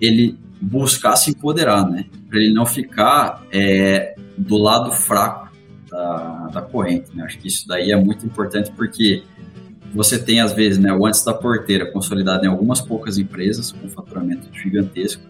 ele 0.00 0.36
buscar 0.60 1.14
se 1.14 1.30
empoderar, 1.30 1.88
né? 1.88 2.04
Para 2.28 2.40
ele 2.40 2.52
não 2.52 2.66
ficar 2.66 3.44
é, 3.52 4.16
do 4.36 4.56
lado 4.56 4.90
fraco 4.90 5.52
da, 5.88 6.48
da 6.48 6.62
corrente, 6.62 7.14
né? 7.14 7.22
Acho 7.22 7.38
que 7.38 7.46
isso 7.46 7.68
daí 7.68 7.92
é 7.92 7.96
muito 7.96 8.26
importante 8.26 8.72
porque 8.72 9.22
você 9.94 10.18
tem, 10.18 10.40
às 10.40 10.52
vezes, 10.52 10.78
né, 10.78 10.92
o 10.92 11.04
antes 11.04 11.22
da 11.22 11.34
porteira 11.34 11.90
consolidado 11.90 12.44
em 12.44 12.48
algumas 12.48 12.80
poucas 12.80 13.18
empresas, 13.18 13.72
com 13.72 13.88
faturamento 13.88 14.48
gigantesco. 14.52 15.22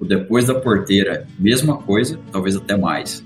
O 0.00 0.04
depois 0.04 0.46
da 0.46 0.54
porteira, 0.54 1.26
mesma 1.38 1.76
coisa, 1.76 2.18
talvez 2.32 2.56
até 2.56 2.76
mais. 2.76 3.24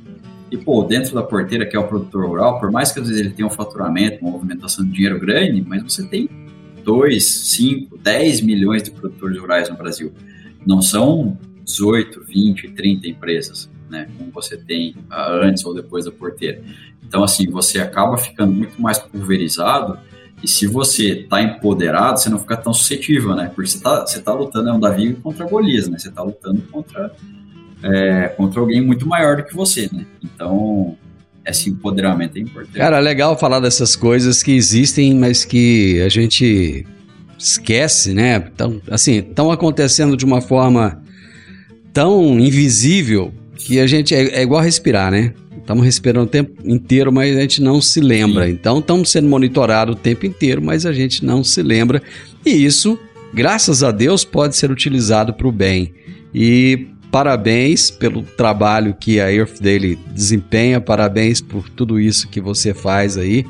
E, 0.50 0.56
pô, 0.56 0.82
dentro 0.82 1.14
da 1.14 1.22
porteira, 1.22 1.64
que 1.64 1.76
é 1.76 1.78
o 1.78 1.86
produtor 1.86 2.26
rural, 2.26 2.60
por 2.60 2.70
mais 2.70 2.92
que 2.92 3.00
às 3.00 3.08
vezes 3.08 3.24
ele 3.24 3.32
tenha 3.32 3.46
um 3.46 3.50
faturamento, 3.50 4.20
uma 4.22 4.30
movimentação 4.32 4.84
de 4.84 4.92
dinheiro 4.92 5.18
grande, 5.18 5.64
mas 5.66 5.82
você 5.82 6.06
tem 6.06 6.28
2, 6.84 7.24
5, 7.24 7.98
10 7.98 8.40
milhões 8.42 8.82
de 8.82 8.90
produtores 8.90 9.38
rurais 9.38 9.68
no 9.68 9.76
Brasil. 9.76 10.12
Não 10.66 10.82
são 10.82 11.38
18, 11.64 12.24
20, 12.24 12.68
30 12.70 13.08
empresas, 13.08 13.70
né, 13.90 14.08
como 14.16 14.30
você 14.30 14.56
tem 14.56 14.90
uh, 15.10 15.42
antes 15.42 15.64
ou 15.64 15.74
depois 15.74 16.04
da 16.04 16.12
porteira. 16.12 16.60
Então, 17.04 17.24
assim, 17.24 17.48
você 17.48 17.78
acaba 17.78 18.16
ficando 18.16 18.52
muito 18.52 18.80
mais 18.80 18.98
pulverizado 18.98 19.98
e 20.46 20.48
se 20.48 20.64
você 20.64 21.22
está 21.22 21.42
empoderado, 21.42 22.20
você 22.20 22.30
não 22.30 22.38
fica 22.38 22.56
tão 22.56 22.72
suscetível, 22.72 23.34
né? 23.34 23.50
Porque 23.52 23.68
você 23.68 23.78
está 23.78 24.06
você 24.06 24.20
tá 24.20 24.32
lutando, 24.32 24.68
é 24.68 24.72
um 24.72 24.78
Davi 24.78 25.12
contra 25.14 25.44
Golias, 25.44 25.88
né? 25.88 25.98
Você 25.98 26.08
está 26.08 26.22
lutando 26.22 26.62
contra, 26.70 27.10
é, 27.82 28.28
contra 28.28 28.60
alguém 28.60 28.80
muito 28.80 29.08
maior 29.08 29.38
do 29.38 29.42
que 29.42 29.52
você, 29.52 29.90
né? 29.92 30.06
Então, 30.22 30.96
esse 31.44 31.68
empoderamento 31.68 32.36
é 32.36 32.42
importante. 32.42 32.78
Cara, 32.78 33.00
legal 33.00 33.36
falar 33.36 33.58
dessas 33.58 33.96
coisas 33.96 34.40
que 34.40 34.52
existem, 34.52 35.16
mas 35.16 35.44
que 35.44 36.00
a 36.00 36.08
gente 36.08 36.86
esquece, 37.36 38.14
né? 38.14 38.36
Então, 38.36 38.80
assim, 38.88 39.16
estão 39.16 39.50
acontecendo 39.50 40.16
de 40.16 40.24
uma 40.24 40.40
forma 40.40 41.02
tão 41.92 42.38
invisível 42.38 43.34
que 43.56 43.80
a 43.80 43.86
gente 43.88 44.14
é, 44.14 44.38
é 44.38 44.42
igual 44.42 44.62
respirar, 44.62 45.10
né? 45.10 45.34
Estamos 45.66 45.84
respirando 45.84 46.26
o 46.26 46.30
tempo 46.30 46.52
inteiro, 46.64 47.10
mas 47.12 47.36
a 47.36 47.40
gente 47.40 47.60
não 47.60 47.80
se 47.80 48.00
lembra. 48.00 48.48
Então, 48.48 48.78
estamos 48.78 49.10
sendo 49.10 49.28
monitorados 49.28 49.96
o 49.96 49.98
tempo 49.98 50.24
inteiro, 50.24 50.62
mas 50.62 50.86
a 50.86 50.92
gente 50.92 51.24
não 51.24 51.42
se 51.42 51.60
lembra. 51.60 52.00
E 52.44 52.50
isso, 52.50 52.96
graças 53.34 53.82
a 53.82 53.90
Deus, 53.90 54.24
pode 54.24 54.54
ser 54.54 54.70
utilizado 54.70 55.34
para 55.34 55.48
o 55.48 55.50
bem. 55.50 55.92
E 56.32 56.86
parabéns 57.10 57.90
pelo 57.90 58.22
trabalho 58.22 58.94
que 58.94 59.18
a 59.18 59.32
Earth 59.32 59.60
Daily 59.60 59.98
desempenha, 60.14 60.80
parabéns 60.80 61.40
por 61.40 61.68
tudo 61.68 61.98
isso 61.98 62.28
que 62.28 62.40
você 62.40 62.72
faz 62.72 63.18
aí. 63.18 63.44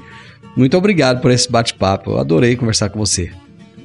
Muito 0.56 0.74
obrigado 0.74 1.20
por 1.20 1.30
esse 1.30 1.52
bate-papo. 1.52 2.12
Eu 2.12 2.18
adorei 2.18 2.56
conversar 2.56 2.88
com 2.88 2.98
você. 2.98 3.30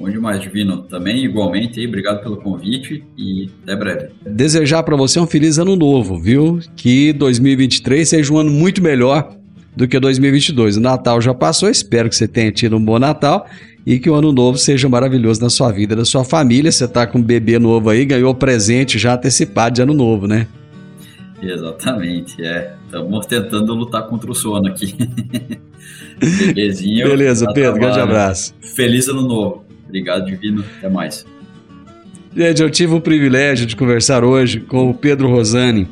Bom 0.02 0.10
demais, 0.10 0.40
Divino. 0.40 0.78
Também, 0.78 1.24
igualmente, 1.24 1.78
aí, 1.78 1.86
obrigado 1.86 2.20
pelo 2.24 2.36
convite 2.38 3.04
e 3.16 3.48
até 3.62 3.76
breve. 3.76 4.08
Desejar 4.26 4.82
para 4.82 4.96
você 4.96 5.20
um 5.20 5.28
feliz 5.28 5.60
ano 5.60 5.76
novo, 5.76 6.18
viu? 6.18 6.58
Que 6.74 7.12
2023 7.12 8.08
seja 8.08 8.32
um 8.32 8.36
ano 8.36 8.50
muito 8.50 8.82
melhor 8.82 9.32
do 9.76 9.86
que 9.86 10.00
2022. 10.00 10.76
O 10.76 10.80
Natal 10.80 11.20
já 11.20 11.32
passou, 11.32 11.70
espero 11.70 12.08
que 12.08 12.16
você 12.16 12.26
tenha 12.26 12.50
tido 12.50 12.76
um 12.76 12.84
bom 12.84 12.98
Natal 12.98 13.46
e 13.86 14.00
que 14.00 14.10
o 14.10 14.14
ano 14.16 14.32
novo 14.32 14.58
seja 14.58 14.88
maravilhoso 14.88 15.40
na 15.40 15.48
sua 15.48 15.70
vida, 15.70 15.94
na 15.94 16.04
sua 16.04 16.24
família. 16.24 16.72
Você 16.72 16.88
tá 16.88 17.06
com 17.06 17.18
um 17.18 17.22
bebê 17.22 17.60
novo 17.60 17.88
aí, 17.88 18.04
ganhou 18.04 18.34
presente 18.34 18.98
já 18.98 19.14
antecipado 19.14 19.76
de 19.76 19.82
ano 19.82 19.94
novo, 19.94 20.26
né? 20.26 20.48
Exatamente, 21.40 22.42
é. 22.44 22.74
Estamos 22.86 23.24
tentando 23.26 23.72
lutar 23.72 24.08
contra 24.08 24.28
o 24.28 24.34
sono 24.34 24.66
aqui. 24.66 24.96
Belezinho. 26.52 27.06
Beleza, 27.06 27.46
Pedro, 27.52 27.78
grande 27.78 28.00
abraço. 28.00 28.52
Feliz 28.60 29.06
ano 29.08 29.22
novo. 29.22 29.71
Obrigado, 29.92 30.24
Divino. 30.24 30.64
Até 30.78 30.88
mais. 30.88 31.26
Gente, 32.34 32.62
eu 32.62 32.70
tive 32.70 32.94
o 32.94 33.00
privilégio 33.00 33.66
de 33.66 33.76
conversar 33.76 34.24
hoje 34.24 34.58
com 34.58 34.88
o 34.88 34.94
Pedro 34.94 35.28
Rosani, 35.28 35.86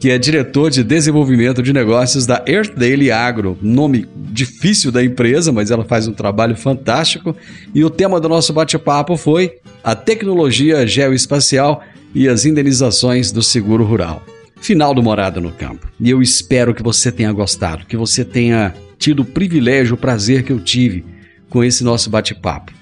que 0.00 0.08
é 0.08 0.16
diretor 0.16 0.70
de 0.70 0.82
desenvolvimento 0.82 1.62
de 1.62 1.70
negócios 1.70 2.24
da 2.24 2.42
Earth 2.48 2.74
Daily 2.74 3.10
Agro. 3.10 3.58
Nome 3.60 4.08
difícil 4.16 4.90
da 4.90 5.04
empresa, 5.04 5.52
mas 5.52 5.70
ela 5.70 5.84
faz 5.84 6.08
um 6.08 6.14
trabalho 6.14 6.56
fantástico. 6.56 7.36
E 7.74 7.84
o 7.84 7.90
tema 7.90 8.18
do 8.18 8.30
nosso 8.30 8.50
bate-papo 8.50 9.14
foi 9.14 9.58
a 9.82 9.94
tecnologia 9.94 10.86
geoespacial 10.86 11.82
e 12.14 12.26
as 12.26 12.46
indenizações 12.46 13.30
do 13.30 13.42
seguro 13.42 13.84
rural. 13.84 14.24
Final 14.56 14.94
do 14.94 15.02
Morada 15.02 15.38
no 15.38 15.52
Campo. 15.52 15.86
E 16.00 16.08
eu 16.08 16.22
espero 16.22 16.74
que 16.74 16.82
você 16.82 17.12
tenha 17.12 17.30
gostado, 17.30 17.84
que 17.84 17.96
você 17.96 18.24
tenha 18.24 18.72
tido 18.98 19.20
o 19.20 19.26
privilégio, 19.26 19.96
o 19.96 19.98
prazer 19.98 20.44
que 20.44 20.52
eu 20.52 20.60
tive 20.60 21.04
com 21.50 21.62
esse 21.62 21.84
nosso 21.84 22.08
bate-papo. 22.08 22.72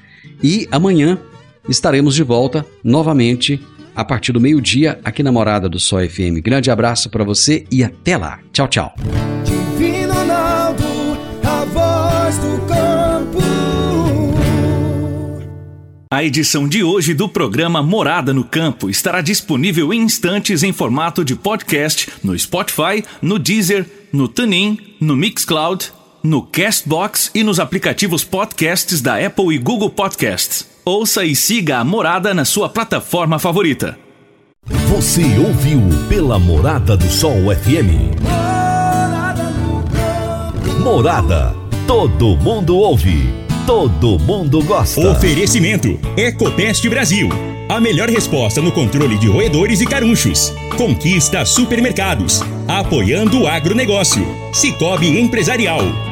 E 0.43 0.67
amanhã 0.71 1.19
estaremos 1.69 2.15
de 2.15 2.23
volta 2.23 2.67
novamente 2.83 3.61
a 3.95 4.05
partir 4.05 4.33
do 4.33 4.41
meio-dia 4.41 4.99
aqui 5.05 5.23
na 5.23 5.31
Morada 5.31 5.69
do 5.69 5.79
Sol 5.79 6.01
FM. 6.01 6.43
Grande 6.43 6.71
abraço 6.71 7.11
para 7.11 7.25
você 7.25 7.65
e 7.71 7.85
até 7.85 8.17
lá. 8.17 8.41
Tchau, 8.53 8.67
tchau. 8.69 8.95
Divino 9.45 10.13
Ronaldo, 10.13 10.85
a 11.45 11.65
voz 11.67 12.39
do 12.39 12.67
campo. 12.67 13.39
A 16.11 16.25
edição 16.25 16.69
de 16.69 16.83
hoje 16.83 17.15
do 17.15 17.29
programa 17.29 17.83
Morada 17.83 18.35
no 18.35 18.45
Campo 18.45 18.91
estará 18.91 19.21
disponível 19.21 19.93
em 19.93 20.01
instantes 20.01 20.63
em 20.63 20.73
formato 20.73 21.25
de 21.25 21.37
podcast 21.37 22.11
no 22.23 22.39
Spotify, 22.39 23.05
no 23.21 23.39
Deezer, 23.39 23.87
no 24.13 24.29
TuneIn, 24.29 24.79
no 25.01 25.17
Mixcloud 25.17 25.93
no 26.23 26.43
Castbox 26.43 27.31
e 27.35 27.43
nos 27.43 27.59
aplicativos 27.59 28.23
podcasts 28.23 29.01
da 29.01 29.25
Apple 29.25 29.55
e 29.55 29.59
Google 29.59 29.91
Podcasts. 29.91 30.69
Ouça 30.85 31.25
e 31.25 31.35
siga 31.35 31.79
a 31.79 31.85
Morada 31.85 32.33
na 32.33 32.45
sua 32.45 32.69
plataforma 32.69 33.39
favorita. 33.39 33.99
Você 34.89 35.23
ouviu 35.39 35.81
pela 36.09 36.39
Morada 36.39 36.97
do 36.97 37.11
Sol 37.11 37.35
FM. 37.55 38.15
Morada. 40.81 41.55
Todo 41.87 42.37
mundo 42.37 42.77
ouve. 42.77 43.33
Todo 43.67 44.19
mundo 44.19 44.63
gosta. 44.65 45.01
Oferecimento 45.09 45.99
Ecopest 46.17 46.89
Brasil. 46.89 47.29
A 47.69 47.81
melhor 47.81 48.09
resposta 48.09 48.61
no 48.61 48.71
controle 48.71 49.17
de 49.17 49.29
roedores 49.29 49.81
e 49.81 49.87
carunchos. 49.87 50.53
Conquista 50.77 51.45
supermercados. 51.45 52.43
Apoiando 52.69 53.43
o 53.43 53.49
agronegócio. 53.49 54.25
Cicobi 54.53 55.19
Empresarial. 55.19 56.12